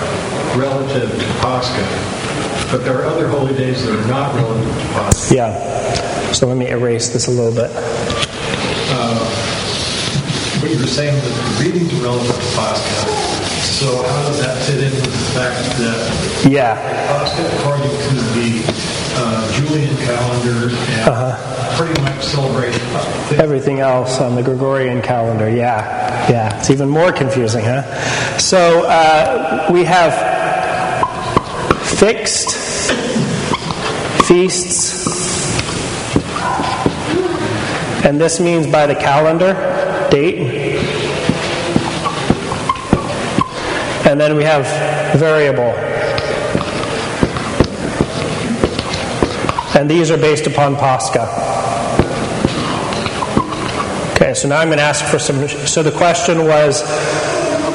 relative 0.59 1.11
to 1.11 1.27
Pascha, 1.41 2.71
but 2.71 2.85
there 2.85 3.01
are 3.01 3.07
other 3.07 3.29
holy 3.29 3.55
days 3.55 3.87
that 3.87 3.99
are 3.99 4.09
not 4.09 4.35
relative 4.35 4.75
to 4.75 4.89
Pascha. 4.89 5.35
Yeah. 5.35 6.33
So 6.33 6.49
let 6.49 6.59
me 6.59 6.69
erase 6.69 7.09
this 7.09 7.29
a 7.29 7.31
little 7.31 7.55
bit. 7.55 7.71
But 10.67 10.75
you 10.75 10.81
were 10.81 10.87
saying 10.89 11.15
that 11.15 11.23
the 11.23 11.65
readings 11.65 11.95
are 11.95 12.03
relative 12.03 12.35
to 12.35 12.57
Pascha. 12.57 13.07
So 13.63 14.03
how 14.03 14.23
does 14.27 14.41
that 14.41 14.61
fit 14.65 14.83
in 14.83 14.91
with 14.91 15.05
the 15.05 15.39
fact 15.39 15.63
that 15.79 16.51
Yeah. 16.51 16.75
Pascha, 17.07 17.47
according 17.59 17.87
to 17.89 18.15
the 18.35 18.65
uh, 19.15 19.53
Julian 19.53 19.97
calendar, 19.99 20.75
and 20.75 21.77
pretty 21.77 22.03
much 22.03 22.25
celebrated 22.25 22.83
Everything 23.41 23.79
else 23.79 24.21
on 24.21 24.35
the 24.35 24.43
Gregorian 24.43 25.03
calendar, 25.03 25.49
yeah. 25.49 26.29
Yeah. 26.29 26.59
It's 26.59 26.71
even 26.71 26.89
more 26.89 27.13
confusing, 27.13 27.65
huh? 27.65 27.83
So 28.39 28.87
uh, 28.89 29.69
we 29.73 29.85
have 29.85 30.15
fixed 31.97 32.51
feasts, 34.27 35.07
and 38.05 38.21
this 38.21 38.41
means 38.41 38.67
by 38.67 38.87
the 38.89 38.97
calendar 38.97 39.86
And 44.07 44.21
then 44.21 44.37
we 44.37 44.45
have 44.45 44.65
variable. 45.19 45.75
And 49.77 49.91
these 49.91 50.11
are 50.11 50.17
based 50.17 50.47
upon 50.47 50.77
Pascha. 50.77 51.27
Okay, 54.13 54.33
so 54.33 54.49
now 54.49 54.61
I'm 54.61 54.69
going 54.69 54.79
to 54.79 54.85
ask 54.85 55.05
for 55.05 55.19
some. 55.19 55.47
So 55.49 55.83
the 55.83 55.93
question 55.93 56.47
was 56.47 56.83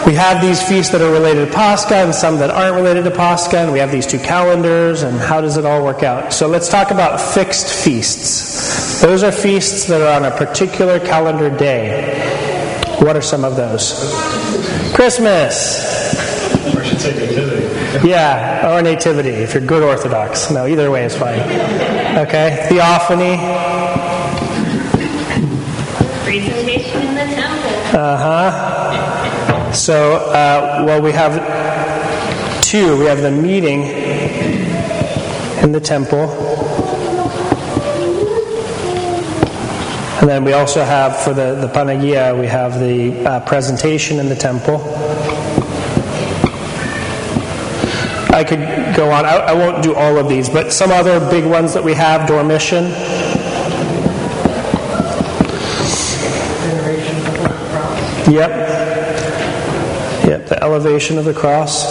we 0.08 0.16
have 0.16 0.42
these 0.42 0.64
feasts 0.68 0.92
that 0.94 1.02
are 1.02 1.12
related 1.12 1.46
to 1.48 1.54
Pascha 1.54 1.96
and 1.96 2.16
some 2.16 2.38
that 2.38 2.50
aren't 2.50 2.76
related 2.76 3.04
to 3.04 3.12
Pascha, 3.12 3.60
and 3.60 3.72
we 3.72 3.78
have 3.78 3.92
these 3.92 4.08
two 4.08 4.18
calendars, 4.18 5.04
and 5.04 5.20
how 5.20 5.42
does 5.42 5.58
it 5.58 5.66
all 5.66 5.84
work 5.84 6.02
out? 6.02 6.34
So 6.34 6.48
let's 6.48 6.70
talk 6.70 6.90
about 6.90 7.22
fixed 7.22 7.68
feasts. 7.84 8.71
Those 9.02 9.24
are 9.24 9.32
feasts 9.32 9.88
that 9.88 10.00
are 10.02 10.16
on 10.16 10.32
a 10.32 10.36
particular 10.38 11.00
calendar 11.00 11.50
day. 11.50 12.20
What 13.00 13.16
are 13.16 13.22
some 13.22 13.44
of 13.44 13.56
those? 13.56 13.94
Christmas. 14.94 15.82
or 16.76 16.84
should 16.84 17.02
say 17.02 17.14
nativity. 17.16 18.08
Yeah, 18.08 18.72
or 18.72 18.82
nativity, 18.82 19.30
if 19.30 19.54
you're 19.56 19.66
good 19.66 19.82
Orthodox. 19.82 20.52
No, 20.52 20.68
either 20.68 20.92
way 20.92 21.06
is 21.06 21.16
fine. 21.18 21.40
Okay, 22.18 22.66
theophany. 22.70 23.38
Presentation 26.24 27.02
in 27.02 27.16
the 27.16 27.36
temple. 27.36 28.00
Uh 28.00 28.18
huh. 28.18 29.72
So, 29.74 30.16
uh, 30.28 30.84
well, 30.86 31.02
we 31.02 31.12
have 31.12 31.34
two. 32.64 32.98
We 33.00 33.06
have 33.06 33.22
the 33.22 33.32
meeting 33.32 33.82
in 35.64 35.72
the 35.72 35.80
temple, 35.80 36.28
and 40.22 40.30
then 40.30 40.44
we 40.44 40.54
also 40.54 40.84
have 40.84 41.18
for 41.18 41.34
the 41.34 41.56
the 41.56 41.68
panagia 41.68 42.40
we 42.40 42.46
have 42.46 42.80
the 42.80 43.26
uh, 43.26 43.40
presentation 43.40 44.20
in 44.20 44.30
the 44.30 44.36
temple. 44.36 44.76
I 48.32 48.44
could 48.48 48.60
go 48.96 49.12
on. 49.12 49.26
I, 49.26 49.38
I 49.38 49.54
won't 49.54 49.84
do 49.84 49.96
all 49.96 50.18
of 50.18 50.30
these, 50.30 50.48
but 50.48 50.72
some 50.72 50.92
other 50.92 51.20
big 51.32 51.44
ones 51.44 51.74
that 51.74 51.84
we 51.84 51.96
have: 51.96 52.28
Dormition. 52.30 52.84
Yep. 58.32 58.52
Yep, 60.28 60.48
the 60.48 60.64
elevation 60.64 61.18
of 61.18 61.26
the 61.26 61.34
cross. 61.34 61.84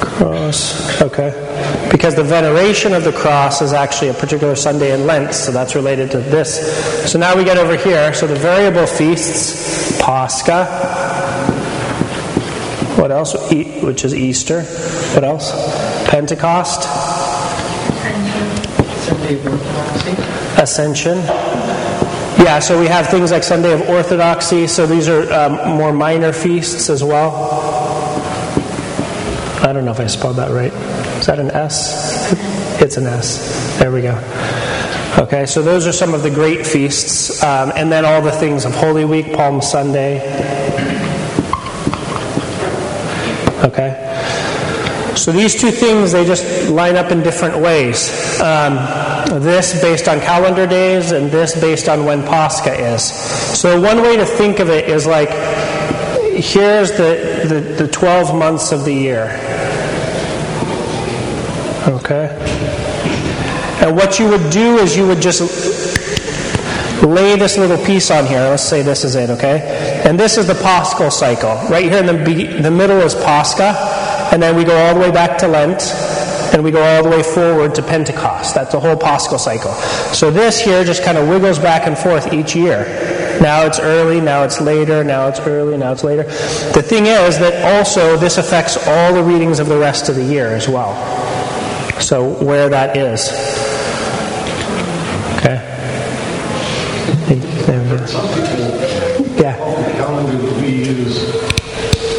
Cross, 0.00 1.02
okay. 1.02 1.41
Because 2.02 2.16
the 2.16 2.24
veneration 2.24 2.94
of 2.94 3.04
the 3.04 3.12
cross 3.12 3.62
is 3.62 3.72
actually 3.72 4.08
a 4.08 4.14
particular 4.14 4.56
Sunday 4.56 4.92
in 4.92 5.06
Lent, 5.06 5.32
so 5.32 5.52
that's 5.52 5.76
related 5.76 6.10
to 6.10 6.18
this. 6.18 7.08
So 7.08 7.16
now 7.16 7.36
we 7.36 7.44
get 7.44 7.56
over 7.58 7.76
here. 7.76 8.12
So 8.12 8.26
the 8.26 8.34
variable 8.34 8.88
feasts, 8.88 10.02
Pascha. 10.02 10.64
What 12.96 13.12
else? 13.12 13.36
E- 13.52 13.78
which 13.82 14.04
is 14.04 14.16
Easter. 14.16 14.62
What 15.14 15.22
else? 15.22 15.52
Pentecost. 16.10 16.88
Ascension. 20.58 21.18
Yeah, 21.18 22.58
so 22.58 22.80
we 22.80 22.88
have 22.88 23.10
things 23.10 23.30
like 23.30 23.44
Sunday 23.44 23.72
of 23.72 23.88
Orthodoxy, 23.88 24.66
so 24.66 24.88
these 24.88 25.06
are 25.08 25.32
um, 25.32 25.76
more 25.78 25.92
minor 25.92 26.32
feasts 26.32 26.90
as 26.90 27.04
well. 27.04 27.30
I 29.62 29.72
don't 29.72 29.84
know 29.84 29.92
if 29.92 30.00
I 30.00 30.08
spelled 30.08 30.34
that 30.38 30.50
right. 30.50 31.11
Is 31.22 31.26
that 31.26 31.38
an 31.38 31.52
S? 31.52 32.32
It's 32.82 32.96
an 32.96 33.06
S. 33.06 33.78
There 33.78 33.92
we 33.92 34.02
go. 34.02 34.16
Okay, 35.18 35.46
so 35.46 35.62
those 35.62 35.86
are 35.86 35.92
some 35.92 36.14
of 36.14 36.24
the 36.24 36.30
great 36.30 36.66
feasts, 36.66 37.40
um, 37.44 37.70
and 37.76 37.92
then 37.92 38.04
all 38.04 38.20
the 38.20 38.32
things 38.32 38.64
of 38.64 38.74
Holy 38.74 39.04
Week, 39.04 39.32
Palm 39.32 39.62
Sunday. 39.62 40.18
Okay? 43.62 45.12
So 45.14 45.30
these 45.30 45.54
two 45.54 45.70
things, 45.70 46.10
they 46.10 46.24
just 46.24 46.68
line 46.68 46.96
up 46.96 47.12
in 47.12 47.22
different 47.22 47.56
ways. 47.56 48.40
Um, 48.40 48.74
this 49.40 49.80
based 49.80 50.08
on 50.08 50.18
calendar 50.18 50.66
days, 50.66 51.12
and 51.12 51.30
this 51.30 51.54
based 51.60 51.88
on 51.88 52.04
when 52.04 52.24
Pascha 52.24 52.74
is. 52.94 53.04
So 53.56 53.80
one 53.80 54.02
way 54.02 54.16
to 54.16 54.26
think 54.26 54.58
of 54.58 54.70
it 54.70 54.88
is 54.88 55.06
like, 55.06 55.30
here's 56.34 56.90
the, 56.90 57.46
the, 57.48 57.84
the 57.84 57.92
12 57.92 58.34
months 58.34 58.72
of 58.72 58.84
the 58.84 58.92
year. 58.92 59.61
Okay? 61.88 62.28
And 63.82 63.96
what 63.96 64.18
you 64.18 64.28
would 64.28 64.50
do 64.50 64.78
is 64.78 64.96
you 64.96 65.06
would 65.06 65.20
just 65.20 65.40
lay 67.02 67.36
this 67.36 67.58
little 67.58 67.84
piece 67.84 68.10
on 68.10 68.26
here. 68.26 68.40
Let's 68.40 68.62
say 68.62 68.82
this 68.82 69.02
is 69.02 69.16
it, 69.16 69.30
okay? 69.30 70.02
And 70.04 70.18
this 70.18 70.38
is 70.38 70.46
the 70.46 70.54
Paschal 70.54 71.10
cycle. 71.10 71.54
Right 71.68 71.90
here 71.90 71.98
in 71.98 72.06
the, 72.06 72.24
be- 72.24 72.46
the 72.46 72.70
middle 72.70 73.00
is 73.00 73.14
Pascha, 73.14 73.74
and 74.32 74.40
then 74.40 74.54
we 74.54 74.64
go 74.64 74.76
all 74.76 74.94
the 74.94 75.00
way 75.00 75.10
back 75.10 75.38
to 75.38 75.48
Lent, 75.48 75.82
and 76.54 76.62
we 76.62 76.70
go 76.70 76.82
all 76.82 77.02
the 77.02 77.10
way 77.10 77.22
forward 77.22 77.74
to 77.74 77.82
Pentecost. 77.82 78.54
That's 78.54 78.72
the 78.72 78.80
whole 78.80 78.96
Paschal 78.96 79.38
cycle. 79.38 79.72
So 80.12 80.30
this 80.30 80.60
here 80.60 80.84
just 80.84 81.02
kind 81.02 81.18
of 81.18 81.28
wiggles 81.28 81.58
back 81.58 81.86
and 81.88 81.98
forth 81.98 82.32
each 82.32 82.54
year. 82.54 82.84
Now 83.40 83.66
it's 83.66 83.80
early, 83.80 84.20
now 84.20 84.44
it's 84.44 84.60
later, 84.60 85.02
now 85.02 85.26
it's 85.26 85.40
early, 85.40 85.76
now 85.76 85.90
it's 85.90 86.04
later. 86.04 86.22
The 86.22 86.82
thing 86.82 87.06
is 87.06 87.38
that 87.40 87.76
also 87.76 88.16
this 88.16 88.38
affects 88.38 88.76
all 88.86 89.12
the 89.12 89.22
readings 89.22 89.58
of 89.58 89.66
the 89.66 89.78
rest 89.78 90.08
of 90.08 90.14
the 90.14 90.24
year 90.24 90.48
as 90.48 90.68
well. 90.68 90.92
So 92.02 92.34
where 92.44 92.68
that 92.68 92.96
is. 92.96 93.28
Okay? 95.38 95.58
There 97.64 97.80
we 97.80 97.88
go. 97.88 98.04
Yeah. 99.40 99.56
the 99.56 99.92
calendar 99.92 100.36
that 100.36 100.60
we 100.60 100.84
use 100.84 101.30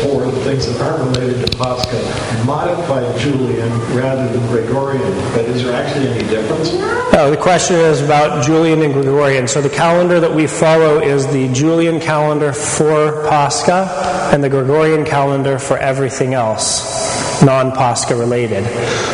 for 0.01 0.25
the 0.25 0.39
things 0.43 0.65
that 0.67 0.81
aren't 0.81 1.15
related 1.15 1.45
to 1.51 1.57
Pascha 1.57 2.43
modified 2.45 3.19
Julian 3.19 3.69
rather 3.95 4.27
than 4.31 4.45
Gregorian, 4.47 5.01
but 5.33 5.45
is 5.45 5.63
there 5.63 5.73
actually 5.73 6.07
any 6.09 6.27
difference? 6.29 6.69
Oh, 7.13 7.29
the 7.29 7.37
question 7.37 7.75
is 7.75 8.01
about 8.01 8.43
Julian 8.43 8.81
and 8.81 8.93
Gregorian. 8.93 9.47
So 9.47 9.61
the 9.61 9.69
calendar 9.69 10.19
that 10.19 10.33
we 10.33 10.47
follow 10.47 10.99
is 10.99 11.27
the 11.27 11.51
Julian 11.53 11.99
calendar 11.99 12.53
for 12.53 13.27
Pascha 13.29 14.29
and 14.33 14.43
the 14.43 14.49
Gregorian 14.49 15.05
calendar 15.05 15.59
for 15.59 15.77
everything 15.77 16.33
else, 16.33 17.02
non-Pascha 17.43 18.15
related. 18.15 18.65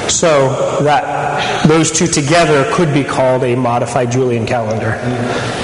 So 0.09 0.83
that 0.83 1.65
those 1.67 1.91
two 1.91 2.07
together 2.07 2.69
could 2.73 2.93
be 2.93 3.03
called 3.03 3.43
a 3.43 3.55
modified 3.55 4.11
Julian 4.11 4.45
calendar. 4.45 4.99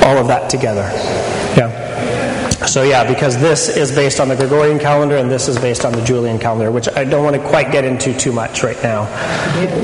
All 0.05 0.17
of 0.17 0.27
that 0.27 0.49
together. 0.49 0.89
Yeah. 1.57 1.85
So 2.65 2.83
yeah, 2.83 3.07
because 3.07 3.37
this 3.37 3.69
is 3.69 3.91
based 3.91 4.19
on 4.19 4.27
the 4.27 4.35
Gregorian 4.35 4.79
calendar 4.79 5.17
and 5.17 5.29
this 5.29 5.47
is 5.47 5.57
based 5.59 5.85
on 5.85 5.93
the 5.93 6.03
Julian 6.03 6.39
calendar, 6.39 6.71
which 6.71 6.87
I 6.89 7.03
don't 7.03 7.23
want 7.23 7.35
to 7.35 7.41
quite 7.41 7.71
get 7.71 7.85
into 7.85 8.17
too 8.17 8.31
much 8.31 8.63
right 8.63 8.81
now. 8.81 9.05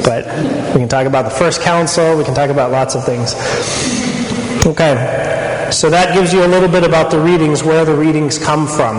But 0.03 0.25
we 0.73 0.79
can 0.79 0.89
talk 0.89 1.05
about 1.05 1.23
the 1.23 1.31
first 1.31 1.61
council, 1.61 2.17
we 2.17 2.23
can 2.23 2.33
talk 2.33 2.49
about 2.49 2.71
lots 2.71 2.95
of 2.95 3.05
things. 3.05 3.35
Okay. 4.65 5.40
So 5.71 5.89
that 5.89 6.13
gives 6.13 6.33
you 6.33 6.43
a 6.43 6.47
little 6.47 6.67
bit 6.67 6.83
about 6.83 7.11
the 7.11 7.19
readings, 7.19 7.63
where 7.63 7.85
the 7.85 7.95
readings 7.95 8.37
come 8.37 8.67
from. 8.67 8.97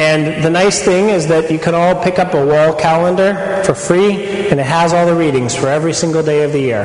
And 0.00 0.42
the 0.42 0.50
nice 0.50 0.82
thing 0.82 1.10
is 1.10 1.28
that 1.28 1.48
you 1.48 1.60
can 1.60 1.76
all 1.76 2.02
pick 2.02 2.18
up 2.18 2.34
a 2.34 2.44
wall 2.44 2.74
calendar 2.74 3.62
for 3.64 3.72
free, 3.72 4.48
and 4.50 4.58
it 4.58 4.66
has 4.66 4.92
all 4.92 5.06
the 5.06 5.14
readings 5.14 5.54
for 5.54 5.68
every 5.68 5.92
single 5.92 6.22
day 6.24 6.42
of 6.42 6.52
the 6.52 6.60
year. 6.60 6.82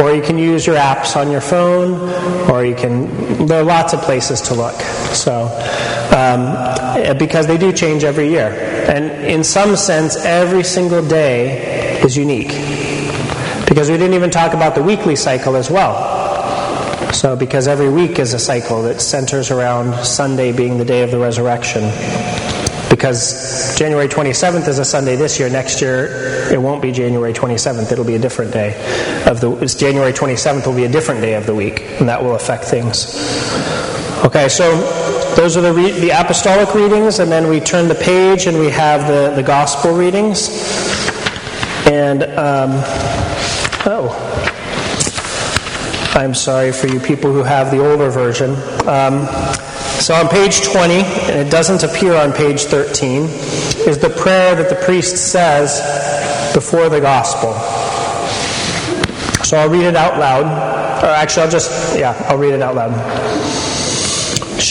Or 0.00 0.14
you 0.14 0.22
can 0.22 0.38
use 0.38 0.64
your 0.64 0.76
apps 0.76 1.16
on 1.16 1.30
your 1.30 1.40
phone, 1.40 2.08
or 2.48 2.64
you 2.64 2.76
can, 2.76 3.46
there 3.46 3.60
are 3.60 3.64
lots 3.64 3.94
of 3.94 4.00
places 4.00 4.40
to 4.42 4.54
look. 4.54 4.80
So, 5.12 5.46
um, 6.16 7.18
because 7.18 7.48
they 7.48 7.58
do 7.58 7.72
change 7.72 8.04
every 8.04 8.28
year. 8.28 8.86
And 8.88 9.10
in 9.26 9.42
some 9.42 9.74
sense, 9.74 10.16
every 10.24 10.62
single 10.62 11.06
day 11.06 12.00
is 12.00 12.16
unique. 12.16 12.52
Because 13.68 13.90
we 13.90 13.96
didn't 13.96 14.14
even 14.14 14.30
talk 14.30 14.54
about 14.54 14.76
the 14.76 14.82
weekly 14.82 15.16
cycle 15.16 15.56
as 15.56 15.68
well. 15.68 16.11
So, 17.12 17.36
because 17.36 17.68
every 17.68 17.90
week 17.90 18.18
is 18.18 18.32
a 18.32 18.38
cycle 18.38 18.82
that 18.84 19.00
centers 19.00 19.50
around 19.50 20.04
Sunday 20.04 20.50
being 20.50 20.78
the 20.78 20.84
day 20.84 21.02
of 21.02 21.10
the 21.10 21.18
resurrection. 21.18 21.82
Because 22.88 23.76
January 23.78 24.08
27th 24.08 24.66
is 24.66 24.78
a 24.78 24.84
Sunday 24.84 25.16
this 25.16 25.38
year, 25.38 25.50
next 25.50 25.80
year 25.80 26.50
it 26.50 26.60
won't 26.60 26.82
be 26.82 26.90
January 26.90 27.32
27th, 27.32 27.92
it'll 27.92 28.04
be 28.04 28.14
a 28.14 28.18
different 28.18 28.52
day 28.52 28.74
of 29.26 29.40
the 29.40 29.66
January 29.78 30.12
27th 30.12 30.66
will 30.66 30.74
be 30.74 30.84
a 30.84 30.88
different 30.88 31.20
day 31.20 31.34
of 31.34 31.46
the 31.46 31.54
week, 31.54 31.82
and 32.00 32.08
that 32.08 32.22
will 32.22 32.34
affect 32.34 32.64
things. 32.64 33.16
Okay, 34.24 34.48
so 34.48 34.74
those 35.36 35.56
are 35.56 35.60
the, 35.60 35.72
re- 35.72 35.92
the 35.92 36.10
apostolic 36.10 36.74
readings, 36.74 37.18
and 37.18 37.30
then 37.30 37.48
we 37.48 37.60
turn 37.60 37.88
the 37.88 37.94
page 37.94 38.46
and 38.46 38.58
we 38.58 38.68
have 38.70 39.06
the, 39.06 39.34
the 39.34 39.42
gospel 39.42 39.92
readings. 39.92 40.48
And, 41.86 42.22
um, 42.22 42.70
oh, 43.84 44.31
I'm 46.14 46.34
sorry 46.34 46.72
for 46.72 46.88
you 46.88 47.00
people 47.00 47.32
who 47.32 47.42
have 47.42 47.70
the 47.70 47.78
older 47.78 48.10
version. 48.10 48.50
Um, 48.86 49.26
so 49.98 50.14
on 50.14 50.28
page 50.28 50.62
20, 50.62 50.94
and 50.94 51.46
it 51.46 51.50
doesn't 51.50 51.82
appear 51.82 52.14
on 52.14 52.32
page 52.32 52.64
13, 52.64 53.22
is 53.88 53.98
the 53.98 54.10
prayer 54.10 54.54
that 54.54 54.68
the 54.68 54.84
priest 54.84 55.32
says 55.32 55.80
before 56.52 56.90
the 56.90 57.00
gospel. 57.00 57.54
So 59.42 59.56
I'll 59.56 59.70
read 59.70 59.84
it 59.84 59.96
out 59.96 60.18
loud. 60.18 60.44
Or 61.02 61.06
actually, 61.06 61.44
I'll 61.44 61.50
just, 61.50 61.98
yeah, 61.98 62.14
I'll 62.28 62.38
read 62.38 62.52
it 62.52 62.60
out 62.60 62.74
loud. 62.74 63.71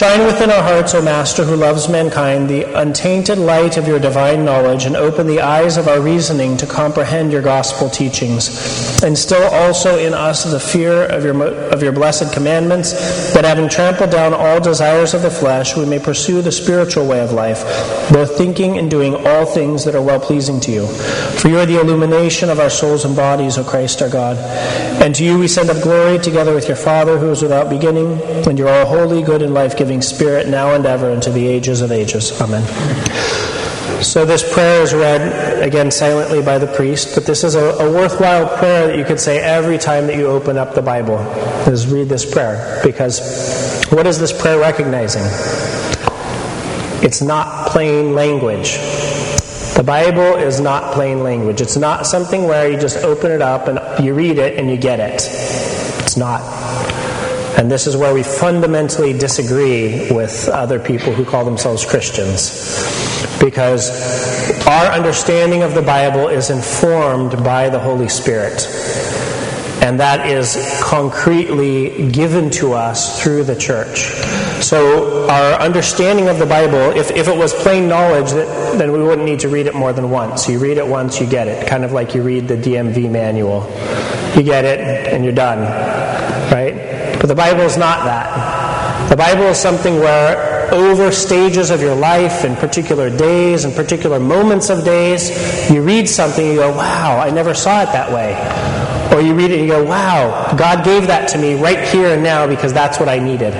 Shine 0.02 0.26
within 0.26 0.50
our 0.50 0.64
hearts, 0.64 0.96
O 0.96 1.02
Master, 1.04 1.44
who 1.44 1.56
loves 1.56 1.88
mankind, 1.88 2.50
the 2.50 2.64
untainted 2.82 3.38
light 3.38 3.78
of 3.78 3.88
your 3.88 4.00
divine 4.00 4.44
knowledge, 4.44 4.86
and 4.86 4.96
open 4.96 5.28
the 5.28 5.42
eyes 5.42 5.78
of 5.78 5.88
our 5.88 6.02
reasoning 6.02 6.58
to 6.58 6.66
comprehend 6.66 7.32
your 7.32 7.44
gospel 7.44 7.88
teachings. 7.88 9.04
Instill 9.04 9.44
also 9.54 10.00
in 10.00 10.16
us 10.16 10.44
the 10.44 10.60
fear 10.60 11.04
of 11.04 11.24
your, 11.24 11.46
of 11.46 11.84
your 11.84 11.92
blessed 11.92 12.34
commandments, 12.34 12.94
that 13.36 13.46
having 13.46 13.70
trampled 13.70 14.10
down 14.10 14.34
all 14.34 14.60
desires 14.60 15.14
of 15.14 15.22
the 15.22 15.30
flesh, 15.30 15.78
we 15.78 15.86
may 15.86 16.00
pursue 16.00 16.42
the 16.42 16.52
spiritual 16.52 17.06
way 17.06 17.20
of 17.20 17.32
life, 17.32 17.62
both 18.12 18.36
thinking 18.36 18.80
and 18.80 18.90
doing 18.90 19.14
all 19.28 19.46
things 19.46 19.86
that 19.86 19.94
are 19.94 20.02
well 20.02 20.20
pleasing 20.20 20.60
to 20.62 20.72
you. 20.72 20.88
For 20.88 21.48
you 21.48 21.60
are 21.60 21.68
the 21.68 21.80
illumination 21.80 22.50
of 22.50 22.60
our 22.60 22.72
souls 22.72 23.06
and 23.06 23.16
bodies, 23.16 23.60
O 23.60 23.64
Christ 23.64 24.02
our 24.02 24.10
God. 24.10 24.38
And 25.00 25.14
to 25.14 25.24
you 25.24 25.38
we 25.38 25.48
send 25.48 25.70
up 25.70 25.84
glory 25.84 26.18
together 26.18 26.56
with 26.56 26.68
your 26.68 26.76
Father, 26.76 27.20
who 27.20 27.30
is 27.30 27.44
without 27.44 27.70
beginning, 27.70 28.20
and 28.48 28.58
you're 28.58 28.68
all 28.68 28.88
holy, 28.88 29.22
good, 29.22 29.44
and 29.44 29.54
life 29.54 29.78
giving 29.78 29.91
Spirit, 30.00 30.48
now 30.48 30.76
and 30.76 30.86
ever, 30.86 31.10
into 31.10 31.32
the 31.32 31.46
ages 31.48 31.82
of 31.82 31.92
ages. 31.92 32.40
Amen. 32.40 32.64
So 34.02 34.26
this 34.26 34.42
prayer 34.54 34.82
is 34.82 34.94
read 34.94 35.62
again 35.62 35.92
silently 35.92 36.42
by 36.42 36.58
the 36.58 36.66
priest, 36.66 37.14
but 37.14 37.26
this 37.26 37.44
is 37.44 37.54
a, 37.54 37.60
a, 37.60 37.92
worthwhile 37.92 38.48
prayer 38.58 38.88
that 38.88 38.98
you 38.98 39.06
could 39.06 39.20
say 39.20 39.40
every 39.40 39.78
time 39.78 40.08
that 40.08 40.16
you 40.16 40.26
open 40.26 40.58
up 40.58 40.74
the 40.74 40.82
Bible. 40.82 41.20
Is 41.68 41.86
read 41.88 42.10
this 42.10 42.30
prayer 42.30 42.82
because 42.84 43.86
what 43.92 44.08
is 44.08 44.18
this 44.18 44.34
prayer 44.34 44.60
recognizing? 44.60 45.22
It's 47.04 47.22
not 47.22 47.68
plain 47.68 48.16
language. 48.16 48.78
The 49.76 49.84
Bible 49.86 50.36
is 50.36 50.60
not 50.60 50.94
plain 50.94 51.24
language. 51.24 51.62
It's 51.62 51.78
not 51.78 52.08
something 52.08 52.46
where 52.46 52.72
you 52.72 52.80
just 52.80 53.04
open 53.04 53.32
it 53.32 53.42
up 53.42 53.68
and 53.68 54.04
you 54.04 54.14
read 54.14 54.38
it 54.38 54.58
and 54.58 54.70
you 54.70 54.78
get 54.78 55.00
it. 55.00 55.22
It's 56.04 56.18
not. 56.18 56.61
And 57.58 57.70
this 57.70 57.86
is 57.86 57.98
where 57.98 58.14
we 58.14 58.24
fundamentally 58.24 59.14
disagree 59.14 60.12
with 60.12 60.48
other 60.50 60.80
people 60.80 61.14
who 61.14 61.26
call 61.26 61.44
themselves 61.44 61.86
Christians. 61.86 62.50
Because 63.40 63.90
our 64.66 64.92
understanding 64.92 65.64
of 65.64 65.74
the 65.74 65.82
Bible 65.82 66.28
is 66.28 66.50
informed 66.50 67.44
by 67.44 67.70
the 67.70 67.80
Holy 67.80 68.08
Spirit. 68.08 68.68
And 69.82 70.00
that 70.00 70.28
is 70.28 70.80
concretely 70.82 72.10
given 72.12 72.52
to 72.52 72.74
us 72.74 73.22
through 73.22 73.44
the 73.44 73.56
church. 73.56 74.12
So, 74.62 75.28
our 75.28 75.60
understanding 75.60 76.30
of 76.30 76.38
the 76.38 76.46
Bible, 76.46 76.96
if, 76.96 77.10
if 77.12 77.28
it 77.28 77.36
was 77.36 77.52
plain 77.52 77.90
knowledge, 77.90 78.30
that, 78.32 78.78
then 78.78 78.92
we 78.92 79.02
wouldn't 79.02 79.26
need 79.26 79.40
to 79.40 79.50
read 79.50 79.66
it 79.66 79.74
more 79.74 79.92
than 79.92 80.12
once. 80.12 80.48
You 80.48 80.60
read 80.60 80.78
it 80.78 80.86
once, 80.86 81.20
you 81.20 81.26
get 81.26 81.48
it. 81.48 81.68
Kind 81.68 81.84
of 81.84 81.92
like 81.92 82.14
you 82.14 82.22
read 82.22 82.48
the 82.48 82.58
DMV 82.58 83.10
manual. 83.10 83.64
You 84.36 84.44
get 84.44 84.66
it, 84.66 84.80
and 85.12 85.24
you're 85.24 85.34
done. 85.34 86.11
The 87.32 87.36
Bible 87.36 87.62
is 87.62 87.78
not 87.78 88.04
that. 88.04 89.08
The 89.10 89.15
Bible 89.15 89.44
is 89.44 89.58
something 89.58 90.02
where 90.02 90.70
over 90.74 91.13
stages 91.13 91.70
of 91.70 91.80
your 91.80 91.96
life 91.96 92.44
and 92.44 92.58
particular 92.58 93.10
days 93.10 93.63
and 93.63 93.74
particular 93.74 94.20
moments 94.20 94.70
of 94.70 94.84
days, 94.84 95.32
you 95.72 95.82
read 95.82 96.10
something, 96.10 96.46
you 96.46 96.56
go, 96.56 96.76
wow, 96.76 97.20
I 97.20 97.30
never 97.30 97.54
saw 97.54 97.84
it 97.84 97.86
that 97.94 98.12
way. 98.12 98.34
Or 99.15 99.22
you 99.22 99.34
read 99.34 99.52
it 99.52 99.62
and 99.62 99.70
you 99.70 99.76
go, 99.76 99.86
wow, 99.86 100.54
God 100.58 100.84
gave 100.84 101.08
that 101.08 101.30
to 101.30 101.38
me 101.38 101.54
right 101.56 101.88
here 101.88 102.15
and 102.15 102.22
now 102.22 102.48
because 102.48 102.74
that's 102.74 103.00
what 103.00 103.08
I 103.08 103.17
needed. 103.17 103.54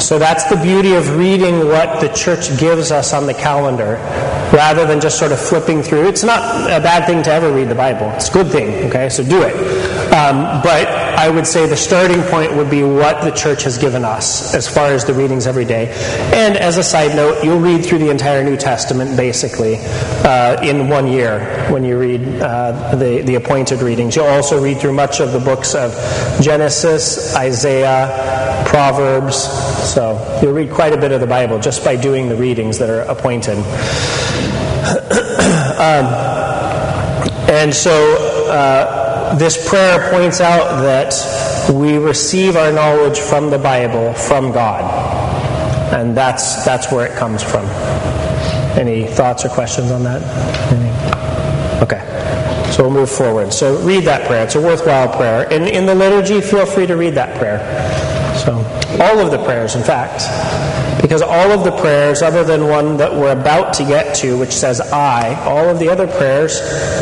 So 0.00 0.18
that's 0.18 0.44
the 0.44 0.56
beauty 0.56 0.94
of 0.94 1.14
reading 1.14 1.66
what 1.66 2.00
the 2.00 2.08
church 2.08 2.58
gives 2.58 2.90
us 2.90 3.12
on 3.12 3.26
the 3.26 3.34
calendar 3.34 3.96
rather 4.52 4.86
than 4.86 5.00
just 5.00 5.18
sort 5.18 5.32
of 5.32 5.40
flipping 5.40 5.82
through. 5.82 6.08
It's 6.08 6.24
not 6.24 6.70
a 6.70 6.80
bad 6.80 7.06
thing 7.06 7.22
to 7.24 7.30
ever 7.30 7.52
read 7.52 7.68
the 7.68 7.74
Bible, 7.74 8.10
it's 8.14 8.28
a 8.28 8.32
good 8.32 8.50
thing, 8.50 8.88
okay? 8.88 9.08
So 9.08 9.22
do 9.22 9.42
it. 9.42 9.54
Um, 10.12 10.62
but 10.62 10.88
I 11.18 11.28
would 11.28 11.46
say 11.46 11.66
the 11.66 11.76
starting 11.76 12.22
point 12.22 12.54
would 12.56 12.70
be 12.70 12.82
what 12.82 13.22
the 13.22 13.30
church 13.30 13.64
has 13.64 13.76
given 13.76 14.04
us 14.04 14.54
as 14.54 14.66
far 14.66 14.92
as 14.92 15.04
the 15.04 15.12
readings 15.12 15.46
every 15.46 15.64
day. 15.64 15.88
And 16.32 16.56
as 16.56 16.78
a 16.78 16.82
side 16.82 17.14
note, 17.14 17.44
you'll 17.44 17.60
read 17.60 17.84
through 17.84 17.98
the 17.98 18.10
entire 18.10 18.42
New 18.42 18.56
Testament 18.56 19.16
basically 19.16 19.76
uh, 19.78 20.60
in 20.62 20.88
one 20.88 21.08
year 21.08 21.66
when 21.70 21.84
you 21.84 21.98
read 21.98 22.22
uh, 22.40 22.94
the, 22.94 23.22
the 23.22 23.34
appointed 23.34 23.82
readings. 23.82 24.16
You'll 24.16 24.26
also 24.26 24.62
read 24.62 24.78
through 24.78 24.94
much 24.94 25.20
of 25.20 25.32
the 25.32 25.40
books 25.40 25.74
of 25.74 25.92
Genesis, 26.40 27.34
Isaiah, 27.36 28.64
Proverbs. 28.66 29.36
So 29.92 30.40
you'll 30.42 30.54
read 30.54 30.70
quite 30.70 30.92
a 30.92 30.98
bit 30.98 31.12
of 31.12 31.20
the 31.20 31.26
Bible 31.26 31.58
just 31.58 31.84
by 31.84 31.96
doing 31.96 32.28
the 32.28 32.36
readings 32.36 32.78
that 32.78 32.90
are 32.90 33.00
appointed. 33.00 33.58
Um, 35.78 36.06
and 37.48 37.74
so. 37.74 38.24
Uh, 38.48 38.98
this 39.36 39.68
prayer 39.68 40.10
points 40.10 40.40
out 40.40 40.80
that 40.80 41.12
we 41.72 41.98
receive 41.98 42.56
our 42.56 42.72
knowledge 42.72 43.18
from 43.18 43.50
the 43.50 43.58
Bible 43.58 44.14
from 44.14 44.52
God. 44.52 44.82
And 45.92 46.16
that's, 46.16 46.64
that's 46.64 46.90
where 46.90 47.06
it 47.06 47.16
comes 47.18 47.42
from. 47.42 47.66
Any 48.78 49.06
thoughts 49.06 49.44
or 49.44 49.48
questions 49.48 49.90
on 49.90 50.02
that? 50.04 50.22
Any? 50.72 51.82
Okay. 51.82 52.72
So 52.72 52.84
we'll 52.84 52.92
move 52.92 53.10
forward. 53.10 53.52
So 53.52 53.78
read 53.82 54.04
that 54.04 54.26
prayer. 54.26 54.44
It's 54.44 54.54
a 54.54 54.60
worthwhile 54.60 55.14
prayer. 55.14 55.50
In, 55.50 55.64
in 55.64 55.86
the 55.86 55.94
liturgy, 55.94 56.40
feel 56.40 56.66
free 56.66 56.86
to 56.86 56.96
read 56.96 57.14
that 57.14 57.36
prayer. 57.38 57.58
So, 58.38 58.54
all 59.02 59.18
of 59.18 59.30
the 59.30 59.42
prayers, 59.44 59.74
in 59.74 59.82
fact. 59.82 60.22
Because 61.00 61.22
all 61.22 61.52
of 61.52 61.64
the 61.64 61.70
prayers, 61.70 62.22
other 62.22 62.44
than 62.44 62.66
one 62.68 62.96
that 62.96 63.12
we're 63.12 63.32
about 63.32 63.74
to 63.74 63.84
get 63.84 64.16
to, 64.16 64.36
which 64.38 64.52
says 64.52 64.80
I, 64.80 65.34
all 65.44 65.68
of 65.68 65.78
the 65.78 65.88
other 65.88 66.06
prayers 66.06 66.60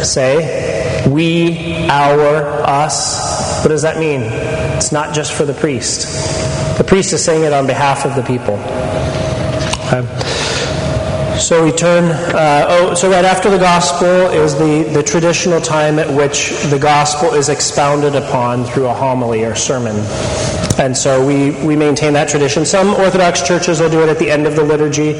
say 0.08 1.06
we, 1.08 1.88
our, 1.88 2.62
us. 2.62 3.62
What 3.62 3.70
does 3.70 3.82
that 3.82 3.98
mean? 3.98 4.22
It's 4.76 4.92
not 4.92 5.14
just 5.14 5.32
for 5.32 5.44
the 5.44 5.54
priest. 5.54 6.06
The 6.78 6.84
priest 6.84 7.12
is 7.12 7.24
saying 7.24 7.44
it 7.44 7.52
on 7.52 7.66
behalf 7.66 8.04
of 8.04 8.14
the 8.14 8.22
people. 8.22 8.54
Okay. 9.86 10.04
So 11.38 11.64
we 11.64 11.70
turn, 11.70 12.04
uh, 12.34 12.66
oh, 12.68 12.94
so 12.94 13.10
right 13.10 13.24
after 13.24 13.50
the 13.50 13.58
gospel 13.58 14.06
is 14.06 14.54
the, 14.54 14.90
the 14.92 15.02
traditional 15.02 15.60
time 15.60 15.98
at 15.98 16.12
which 16.12 16.50
the 16.70 16.78
gospel 16.78 17.34
is 17.34 17.50
expounded 17.50 18.14
upon 18.14 18.64
through 18.64 18.86
a 18.86 18.94
homily 18.94 19.44
or 19.44 19.54
sermon. 19.54 19.96
And 20.78 20.94
so 20.94 21.26
we, 21.26 21.52
we 21.64 21.74
maintain 21.74 22.12
that 22.12 22.28
tradition. 22.28 22.66
Some 22.66 22.90
Orthodox 22.90 23.40
churches 23.40 23.80
will 23.80 23.88
do 23.88 24.02
it 24.02 24.10
at 24.10 24.18
the 24.18 24.30
end 24.30 24.46
of 24.46 24.56
the 24.56 24.62
liturgy, 24.62 25.14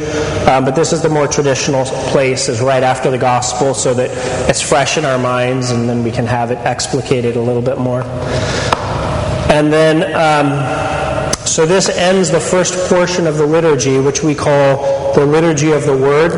um, 0.45 0.66
but 0.66 0.75
this 0.75 0.92
is 0.92 1.01
the 1.03 1.09
more 1.09 1.27
traditional 1.27 1.85
place, 2.11 2.49
is 2.49 2.61
right 2.61 2.83
after 2.83 3.11
the 3.11 3.19
gospel, 3.19 3.73
so 3.73 3.95
that 3.95 4.11
it's 4.51 4.61
fresh 4.61 4.99
in 4.99 5.07
our 5.07 5.19
minds 5.19 5.71
and 5.71 5.88
then 5.88 6.05
we 6.05 6.11
can 6.11 6.27
have 6.27 6.51
it 6.51 6.59
explicated 6.59 7.37
a 7.37 7.40
little 7.40 7.62
bit 7.62 7.79
more. 7.79 8.03
And 9.49 9.73
then, 9.73 10.14
um, 10.14 11.47
so 11.47 11.64
this 11.64 11.88
ends 11.88 12.31
the 12.31 12.40
first 12.40 12.75
portion 12.90 13.27
of 13.27 13.38
the 13.38 13.47
liturgy, 13.47 13.99
which 13.99 14.23
we 14.23 14.35
call 14.35 15.14
the 15.14 15.25
Liturgy 15.25 15.73
of 15.73 15.87
the 15.87 15.97
Word. 15.97 16.33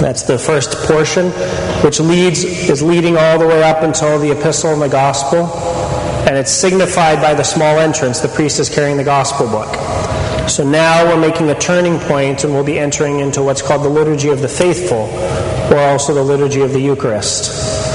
That's 0.00 0.24
the 0.24 0.38
first 0.38 0.72
portion, 0.86 1.30
which 1.82 1.98
leads 2.00 2.44
is 2.44 2.82
leading 2.82 3.16
all 3.16 3.38
the 3.38 3.46
way 3.46 3.62
up 3.62 3.82
until 3.82 4.18
the 4.18 4.32
epistle 4.32 4.74
and 4.74 4.82
the 4.82 4.88
gospel. 4.88 5.46
And 6.26 6.36
it's 6.36 6.50
signified 6.50 7.22
by 7.22 7.34
the 7.34 7.44
small 7.44 7.78
entrance. 7.78 8.20
The 8.20 8.28
priest 8.28 8.58
is 8.58 8.68
carrying 8.68 8.96
the 8.96 9.04
gospel 9.04 9.46
book. 9.46 9.72
So 10.48 10.68
now 10.68 11.04
we're 11.04 11.20
making 11.20 11.50
a 11.50 11.58
turning 11.58 11.98
point 12.00 12.42
and 12.42 12.52
we'll 12.52 12.64
be 12.64 12.78
entering 12.78 13.20
into 13.20 13.42
what's 13.42 13.62
called 13.62 13.84
the 13.84 13.88
Liturgy 13.88 14.28
of 14.30 14.40
the 14.40 14.48
Faithful, 14.48 15.08
or 15.72 15.78
also 15.78 16.14
the 16.14 16.22
Liturgy 16.22 16.62
of 16.62 16.72
the 16.72 16.80
Eucharist. 16.80 17.86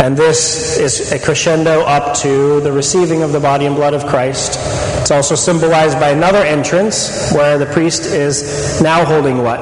And 0.00 0.16
this 0.16 0.78
is 0.78 1.12
a 1.12 1.18
crescendo 1.18 1.80
up 1.80 2.16
to 2.18 2.60
the 2.60 2.70
receiving 2.70 3.22
of 3.22 3.32
the 3.32 3.40
body 3.40 3.66
and 3.66 3.74
blood 3.74 3.94
of 3.94 4.06
Christ. 4.06 4.58
It's 5.00 5.10
also 5.10 5.34
symbolized 5.34 5.98
by 5.98 6.10
another 6.10 6.38
entrance 6.38 7.32
where 7.32 7.58
the 7.58 7.66
priest 7.66 8.02
is 8.02 8.80
now 8.80 9.04
holding 9.04 9.38
what? 9.42 9.58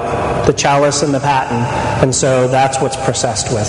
The 0.46 0.52
chalice 0.52 1.02
and 1.02 1.14
the 1.14 1.20
paten. 1.20 1.56
And 2.02 2.14
so 2.14 2.48
that's 2.48 2.80
what's 2.80 2.96
processed 2.96 3.52
with. 3.52 3.66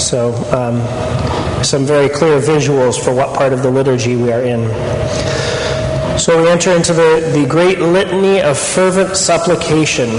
So, 0.00 0.32
um, 0.52 1.33
some 1.64 1.84
very 1.84 2.08
clear 2.08 2.38
visuals 2.38 3.02
for 3.02 3.14
what 3.14 3.34
part 3.36 3.52
of 3.52 3.62
the 3.62 3.70
liturgy 3.70 4.16
we 4.16 4.32
are 4.32 4.42
in. 4.42 4.68
So 6.18 6.42
we 6.42 6.48
enter 6.48 6.70
into 6.70 6.92
the, 6.92 7.32
the 7.34 7.46
great 7.48 7.80
litany 7.80 8.40
of 8.40 8.58
fervent 8.58 9.16
supplication. 9.16 10.10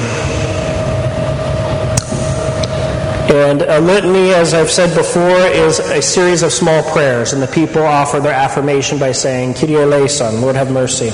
And 3.33 3.61
a 3.63 3.79
litany, 3.79 4.33
as 4.33 4.53
I've 4.53 4.69
said 4.69 4.95
before, 4.95 5.23
is 5.23 5.79
a 5.79 6.01
series 6.01 6.43
of 6.43 6.51
small 6.51 6.83
prayers, 6.91 7.33
and 7.33 7.41
the 7.41 7.47
people 7.47 7.81
offer 7.81 8.19
their 8.19 8.33
affirmation 8.33 8.99
by 8.99 9.11
saying, 9.13 9.55
Kyrie 9.55 9.77
eleison, 9.77 10.41
Lord 10.41 10.55
have 10.55 10.71
mercy. 10.71 11.09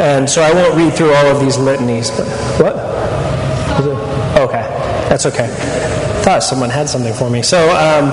And 0.00 0.28
so 0.28 0.42
I 0.42 0.52
won't 0.52 0.76
read 0.76 0.92
through 0.94 1.12
all 1.12 1.26
of 1.26 1.40
these 1.40 1.56
litanies, 1.56 2.10
but 2.10 2.26
what? 2.60 2.76
Okay, 4.40 4.62
that's 5.08 5.26
okay. 5.26 5.44
I 5.44 6.22
thought 6.22 6.42
someone 6.42 6.70
had 6.70 6.88
something 6.88 7.14
for 7.14 7.30
me. 7.30 7.42
So, 7.42 7.58
um, 7.70 8.12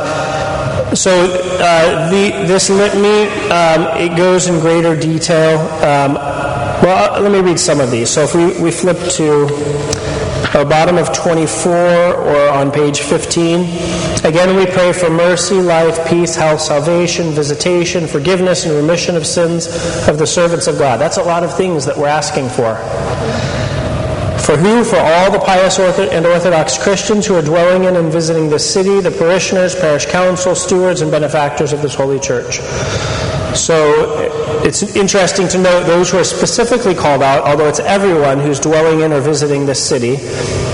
so 0.94 1.12
uh, 1.60 2.10
the, 2.10 2.46
this 2.48 2.70
litany, 2.70 3.28
um, 3.50 3.98
it 3.98 4.16
goes 4.18 4.48
in 4.48 4.60
greater 4.60 4.96
detail. 4.96 5.60
Um, 5.84 6.16
well, 6.84 7.14
uh, 7.14 7.22
let 7.22 7.32
me 7.32 7.40
read 7.40 7.60
some 7.60 7.80
of 7.80 7.92
these. 7.92 8.10
So 8.10 8.24
if 8.24 8.36
we, 8.36 8.62
we 8.62 8.72
flip 8.72 8.98
to 9.14 9.48
uh, 10.54 10.66
bottom 10.66 10.98
of 10.98 11.14
24 11.14 11.72
or 11.74 12.50
on 12.50 12.72
page 12.72 13.02
15. 13.02 13.62
Again, 14.26 14.56
we 14.56 14.66
pray 14.66 14.92
for 14.92 15.10
mercy, 15.10 15.56
life, 15.56 16.08
peace, 16.10 16.36
health, 16.36 16.60
salvation, 16.60 17.32
visitation, 17.32 18.06
forgiveness, 18.06 18.66
and 18.66 18.76
remission 18.76 19.16
of 19.16 19.26
sins 19.26 19.68
of 20.08 20.18
the 20.18 20.28
servants 20.28 20.68
of 20.68 20.78
God. 20.78 21.00
That's 21.00 21.18
a 21.18 21.24
lot 21.24 21.44
of 21.44 21.56
things 21.56 21.86
that 21.86 21.98
we're 21.98 22.08
asking 22.08 22.50
for. 22.50 23.51
For 24.52 24.58
who? 24.58 24.84
For 24.84 24.98
all 24.98 25.32
the 25.32 25.40
pious 25.40 25.80
and 25.80 26.26
Orthodox 26.26 26.78
Christians 26.78 27.26
who 27.26 27.36
are 27.36 27.42
dwelling 27.42 27.86
in 27.86 27.96
and 27.96 28.12
visiting 28.12 28.50
this 28.50 28.70
city, 28.70 29.00
the 29.00 29.10
parishioners, 29.10 29.80
parish 29.80 30.08
council, 30.08 30.56
stewards, 30.56 31.00
and 31.00 31.10
benefactors 31.10 31.72
of 31.72 31.82
this 31.82 31.96
holy 31.96 32.20
church. 32.20 32.60
So 33.56 34.62
it's 34.66 34.84
interesting 34.94 35.48
to 35.48 35.58
note 35.58 35.86
those 35.86 36.12
who 36.12 36.18
are 36.18 36.26
specifically 36.26 36.94
called 36.94 37.24
out, 37.24 37.48
although 37.48 37.70
it's 37.70 37.80
everyone 37.80 38.42
who's 38.42 38.60
dwelling 38.60 39.00
in 39.00 39.14
or 39.14 39.22
visiting 39.22 39.66
this 39.66 39.82
city, 39.82 40.18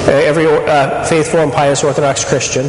every 0.07 0.47
uh, 0.47 1.03
faithful 1.05 1.39
and 1.39 1.51
pious 1.51 1.83
Orthodox 1.83 2.23
Christian. 2.23 2.67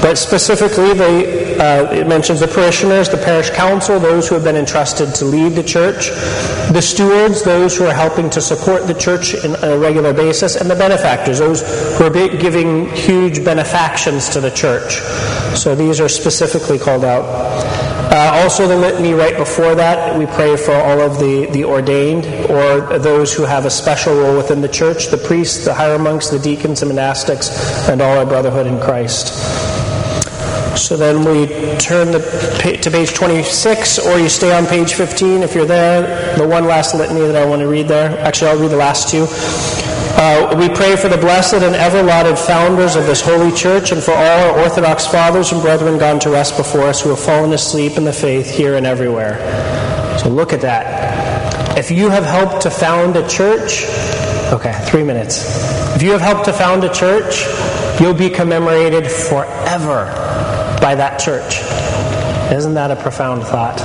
But 0.00 0.16
specifically, 0.16 0.94
they, 0.94 1.58
uh, 1.58 1.92
it 1.92 2.06
mentions 2.06 2.40
the 2.40 2.48
parishioners, 2.48 3.08
the 3.08 3.16
parish 3.18 3.50
council, 3.50 3.98
those 3.98 4.28
who 4.28 4.34
have 4.34 4.44
been 4.44 4.56
entrusted 4.56 5.14
to 5.16 5.24
lead 5.24 5.52
the 5.52 5.62
church, 5.62 6.08
the 6.72 6.80
stewards, 6.80 7.42
those 7.42 7.76
who 7.76 7.84
are 7.84 7.94
helping 7.94 8.30
to 8.30 8.40
support 8.40 8.86
the 8.86 8.94
church 8.94 9.34
on 9.44 9.56
a 9.62 9.78
regular 9.78 10.12
basis, 10.12 10.56
and 10.56 10.70
the 10.70 10.76
benefactors, 10.76 11.38
those 11.38 11.62
who 11.98 12.04
are 12.04 12.10
giving 12.10 12.88
huge 12.90 13.44
benefactions 13.44 14.28
to 14.30 14.40
the 14.40 14.50
church. 14.50 15.00
So 15.56 15.74
these 15.74 16.00
are 16.00 16.08
specifically 16.08 16.78
called 16.78 17.04
out. 17.04 17.77
Uh, 18.10 18.40
also, 18.42 18.66
the 18.66 18.76
litany 18.76 19.12
right 19.12 19.36
before 19.36 19.74
that, 19.74 20.16
we 20.18 20.24
pray 20.24 20.56
for 20.56 20.72
all 20.72 20.98
of 20.98 21.18
the, 21.18 21.46
the 21.52 21.62
ordained 21.62 22.24
or 22.50 22.98
those 22.98 23.34
who 23.34 23.42
have 23.44 23.66
a 23.66 23.70
special 23.70 24.14
role 24.14 24.34
within 24.34 24.62
the 24.62 24.68
church 24.68 25.08
the 25.08 25.18
priests, 25.18 25.66
the 25.66 25.72
hieromonks, 25.72 26.30
the 26.30 26.38
deacons, 26.38 26.80
the 26.80 26.86
monastics, 26.86 27.86
and 27.86 28.00
all 28.00 28.16
our 28.16 28.24
brotherhood 28.24 28.66
in 28.66 28.80
Christ. 28.80 29.28
So 30.78 30.96
then 30.96 31.24
we 31.24 31.48
turn 31.76 32.12
the, 32.12 32.20
to 32.80 32.90
page 32.90 33.12
26, 33.12 33.98
or 33.98 34.18
you 34.18 34.30
stay 34.30 34.56
on 34.56 34.64
page 34.66 34.94
15 34.94 35.42
if 35.42 35.54
you're 35.54 35.66
there. 35.66 36.34
The 36.38 36.46
one 36.46 36.64
last 36.64 36.94
litany 36.94 37.20
that 37.20 37.36
I 37.36 37.44
want 37.44 37.60
to 37.60 37.68
read 37.68 37.88
there. 37.88 38.18
Actually, 38.20 38.52
I'll 38.52 38.58
read 38.58 38.70
the 38.70 38.76
last 38.76 39.10
two. 39.10 39.26
Uh, 40.20 40.52
we 40.58 40.68
pray 40.68 40.96
for 40.96 41.08
the 41.08 41.16
blessed 41.16 41.54
and 41.54 41.76
ever 41.76 42.02
lauded 42.02 42.36
founders 42.36 42.96
of 42.96 43.06
this 43.06 43.20
holy 43.20 43.52
church 43.52 43.92
and 43.92 44.02
for 44.02 44.10
all 44.10 44.50
our 44.50 44.58
Orthodox 44.58 45.06
fathers 45.06 45.52
and 45.52 45.62
brethren 45.62 45.96
gone 45.96 46.18
to 46.18 46.28
rest 46.28 46.56
before 46.56 46.80
us 46.80 47.00
who 47.00 47.10
have 47.10 47.20
fallen 47.20 47.52
asleep 47.52 47.96
in 47.96 48.02
the 48.02 48.12
faith 48.12 48.50
here 48.50 48.74
and 48.74 48.84
everywhere. 48.84 49.38
So 50.18 50.28
look 50.28 50.52
at 50.52 50.60
that. 50.62 51.78
If 51.78 51.92
you 51.92 52.10
have 52.10 52.24
helped 52.24 52.62
to 52.62 52.70
found 52.70 53.14
a 53.14 53.28
church, 53.28 53.84
okay, 54.52 54.72
three 54.86 55.04
minutes. 55.04 55.44
If 55.94 56.02
you 56.02 56.10
have 56.10 56.20
helped 56.20 56.46
to 56.46 56.52
found 56.52 56.82
a 56.82 56.92
church, 56.92 57.46
you'll 58.00 58.12
be 58.12 58.28
commemorated 58.28 59.08
forever 59.08 60.06
by 60.80 60.96
that 60.96 61.20
church. 61.20 61.60
Isn't 62.52 62.74
that 62.74 62.90
a 62.90 62.96
profound 62.96 63.44
thought? 63.44 63.78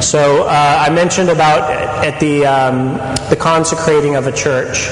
So 0.00 0.44
uh, 0.44 0.84
I 0.86 0.90
mentioned 0.90 1.28
about 1.28 1.70
at 2.04 2.20
the 2.20 2.44
um, 2.46 2.94
the 3.30 3.36
consecrating 3.36 4.16
of 4.16 4.26
a 4.26 4.32
church 4.32 4.90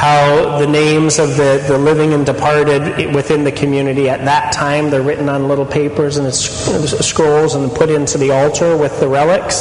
how 0.00 0.58
the 0.58 0.66
names 0.66 1.18
of 1.18 1.36
the, 1.36 1.62
the 1.68 1.76
living 1.76 2.14
and 2.14 2.24
departed 2.24 3.14
within 3.14 3.44
the 3.44 3.52
community 3.52 4.08
at 4.08 4.24
that 4.24 4.50
time 4.50 4.88
they're 4.88 5.02
written 5.02 5.28
on 5.28 5.46
little 5.46 5.66
papers 5.66 6.16
and 6.16 6.34
scrolls 6.34 7.54
and 7.54 7.70
put 7.72 7.90
into 7.90 8.16
the 8.16 8.30
altar 8.30 8.78
with 8.78 8.98
the 8.98 9.06
relics. 9.06 9.56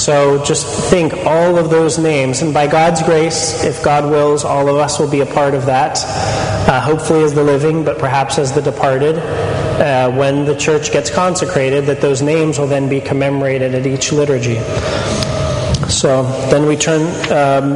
So 0.00 0.42
just 0.44 0.66
think 0.88 1.12
all 1.26 1.58
of 1.58 1.68
those 1.68 1.98
names. 1.98 2.40
And 2.40 2.54
by 2.54 2.66
god's 2.66 3.02
grace 3.02 3.62
if 3.64 3.84
god 3.84 4.10
wills 4.10 4.46
all 4.46 4.66
of 4.66 4.76
us 4.76 4.98
will 4.98 5.10
be 5.10 5.20
a 5.20 5.26
part 5.26 5.52
of 5.52 5.66
that. 5.66 6.02
Uh, 6.66 6.80
hopefully 6.80 7.22
as 7.22 7.34
the 7.34 7.44
living 7.44 7.84
but 7.84 7.98
perhaps 7.98 8.38
as 8.38 8.50
the 8.54 8.62
departed. 8.62 9.18
Uh, 9.18 10.10
when 10.12 10.46
the 10.46 10.56
church 10.56 10.90
gets 10.90 11.10
consecrated 11.10 11.84
that 11.84 12.00
those 12.00 12.22
names 12.22 12.58
will 12.58 12.66
then 12.66 12.88
be 12.88 12.98
commemorated 12.98 13.74
at 13.74 13.86
each 13.86 14.10
liturgy. 14.10 14.58
So 15.88 16.22
then 16.50 16.66
we 16.66 16.76
turn, 16.76 17.02
um, 17.30 17.74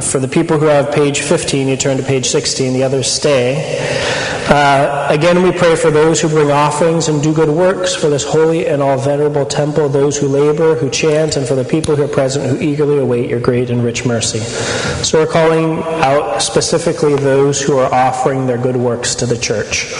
for 0.00 0.18
the 0.18 0.28
people 0.28 0.58
who 0.58 0.66
have 0.66 0.92
page 0.92 1.20
15, 1.20 1.68
you 1.68 1.76
turn 1.76 1.96
to 1.96 2.02
page 2.02 2.26
16, 2.26 2.72
the 2.72 2.82
others 2.82 3.10
stay. 3.10 3.78
Uh, 4.48 5.08
again, 5.10 5.42
we 5.42 5.50
pray 5.50 5.74
for 5.74 5.90
those 5.90 6.20
who 6.20 6.28
bring 6.28 6.50
offerings 6.50 7.08
and 7.08 7.22
do 7.22 7.34
good 7.34 7.48
works 7.48 7.94
for 7.94 8.08
this 8.08 8.24
holy 8.24 8.66
and 8.66 8.82
all 8.82 8.96
venerable 8.96 9.44
temple, 9.44 9.88
those 9.88 10.16
who 10.16 10.28
labor, 10.28 10.76
who 10.76 10.88
chant, 10.90 11.36
and 11.36 11.46
for 11.46 11.54
the 11.54 11.64
people 11.64 11.96
who 11.96 12.04
are 12.04 12.08
present 12.08 12.46
who 12.46 12.64
eagerly 12.64 12.98
await 12.98 13.28
your 13.28 13.40
great 13.40 13.70
and 13.70 13.82
rich 13.82 14.04
mercy. 14.06 14.38
So 15.02 15.18
we're 15.18 15.32
calling 15.32 15.82
out 16.02 16.38
specifically 16.40 17.16
those 17.16 17.60
who 17.60 17.78
are 17.78 17.92
offering 17.92 18.46
their 18.46 18.58
good 18.58 18.76
works 18.76 19.14
to 19.16 19.26
the 19.26 19.36
church. 19.36 19.92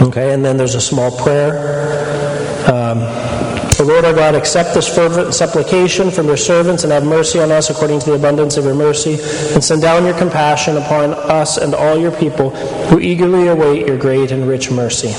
Okay, 0.00 0.32
and 0.32 0.44
then 0.44 0.56
there's 0.56 0.76
a 0.76 0.80
small 0.80 1.10
prayer. 1.10 1.98
Um, 2.72 2.98
Lord 3.88 4.04
our 4.04 4.12
God, 4.12 4.34
accept 4.34 4.74
this 4.74 4.94
fervent 4.94 5.32
supplication 5.32 6.10
from 6.10 6.26
your 6.26 6.36
servants 6.36 6.84
and 6.84 6.92
have 6.92 7.04
mercy 7.04 7.40
on 7.40 7.50
us 7.50 7.70
according 7.70 8.00
to 8.00 8.10
the 8.10 8.16
abundance 8.16 8.58
of 8.58 8.64
your 8.64 8.74
mercy, 8.74 9.14
and 9.54 9.64
send 9.64 9.80
down 9.80 10.04
your 10.04 10.16
compassion 10.18 10.76
upon 10.76 11.14
us 11.14 11.56
and 11.56 11.74
all 11.74 11.98
your 11.98 12.12
people 12.12 12.50
who 12.88 13.00
eagerly 13.00 13.48
await 13.48 13.86
your 13.86 13.96
great 13.96 14.30
and 14.30 14.46
rich 14.46 14.70
mercy. 14.70 15.12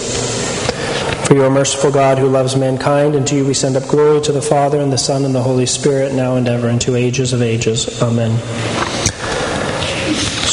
For 1.26 1.34
you 1.34 1.44
are 1.44 1.50
merciful 1.50 1.92
God 1.92 2.20
who 2.20 2.28
loves 2.28 2.56
mankind, 2.56 3.16
and 3.16 3.26
to 3.28 3.36
you 3.38 3.46
we 3.46 3.56
send 3.56 3.76
up 3.76 3.88
glory 3.88 4.22
to 4.22 4.32
the 4.32 4.42
Father 4.42 4.80
and 4.80 4.94
the 4.94 5.00
Son 5.00 5.26
and 5.26 5.34
the 5.34 5.42
Holy 5.42 5.66
Spirit, 5.66 6.14
now 6.14 6.36
and 6.36 6.48
ever, 6.48 6.68
and 6.68 6.80
to 6.82 6.96
ages 6.96 7.34
of 7.34 7.42
ages. 7.42 8.02
Amen. 8.04 8.40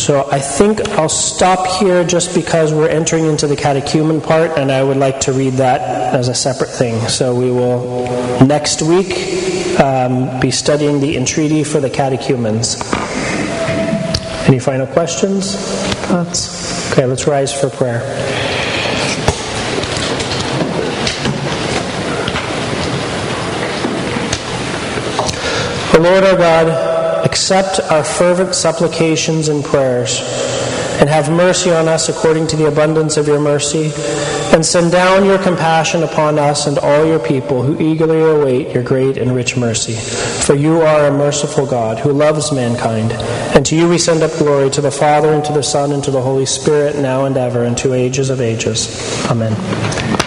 So 0.06 0.24
I 0.30 0.38
think 0.38 0.88
I'll 0.90 1.08
stop 1.08 1.66
here 1.80 2.04
just 2.04 2.32
because 2.32 2.72
we're 2.72 2.88
entering 2.88 3.26
into 3.26 3.48
the 3.48 3.56
catechumen 3.56 4.20
part, 4.20 4.56
and 4.56 4.70
I 4.70 4.80
would 4.80 4.98
like 4.98 5.18
to 5.22 5.32
read 5.32 5.54
that 5.54 5.80
as 6.14 6.28
a 6.28 6.34
separate 6.34 6.70
thing. 6.70 7.08
So 7.08 7.34
we 7.34 7.50
will 7.50 8.04
next 8.46 8.82
week 8.82 9.80
um, 9.80 10.38
be 10.38 10.52
studying 10.52 11.00
the 11.00 11.16
entreaty 11.16 11.64
for 11.64 11.80
the 11.80 11.90
catechumens. 11.90 12.80
Any 14.46 14.60
final 14.60 14.86
questions? 14.86 15.56
Thoughts? 15.56 16.92
Okay, 16.92 17.04
let's 17.04 17.26
rise 17.26 17.52
for 17.52 17.68
prayer. 17.68 18.02
O 25.94 25.98
Lord 26.00 26.22
our 26.22 26.36
God, 26.36 26.95
accept 27.26 27.80
our 27.90 28.04
fervent 28.04 28.54
supplications 28.54 29.48
and 29.48 29.64
prayers, 29.64 30.20
and 31.00 31.10
have 31.10 31.28
mercy 31.30 31.70
on 31.70 31.88
us 31.88 32.08
according 32.08 32.46
to 32.46 32.56
the 32.56 32.68
abundance 32.68 33.16
of 33.16 33.26
your 33.26 33.40
mercy, 33.40 33.90
and 34.54 34.64
send 34.64 34.92
down 34.92 35.26
your 35.26 35.36
compassion 35.38 36.04
upon 36.04 36.38
us 36.38 36.68
and 36.68 36.78
all 36.78 37.04
your 37.04 37.18
people 37.18 37.62
who 37.62 37.78
eagerly 37.82 38.22
await 38.22 38.72
your 38.72 38.84
great 38.84 39.18
and 39.18 39.34
rich 39.34 39.56
mercy. 39.56 39.94
For 40.46 40.54
you 40.54 40.80
are 40.80 41.06
a 41.06 41.10
merciful 41.10 41.66
God 41.66 41.98
who 41.98 42.12
loves 42.12 42.52
mankind, 42.52 43.12
and 43.54 43.66
to 43.66 43.76
you 43.76 43.88
we 43.88 43.98
send 43.98 44.22
up 44.22 44.30
glory 44.38 44.70
to 44.70 44.80
the 44.80 44.90
Father, 44.90 45.34
and 45.34 45.44
to 45.44 45.52
the 45.52 45.62
Son, 45.62 45.90
and 45.90 46.02
to 46.04 46.12
the 46.12 46.22
Holy 46.22 46.46
Spirit, 46.46 46.96
now 46.96 47.24
and 47.24 47.36
ever, 47.36 47.64
and 47.64 47.76
to 47.78 47.92
ages 47.92 48.30
of 48.30 48.40
ages. 48.40 48.88
Amen. 49.28 50.16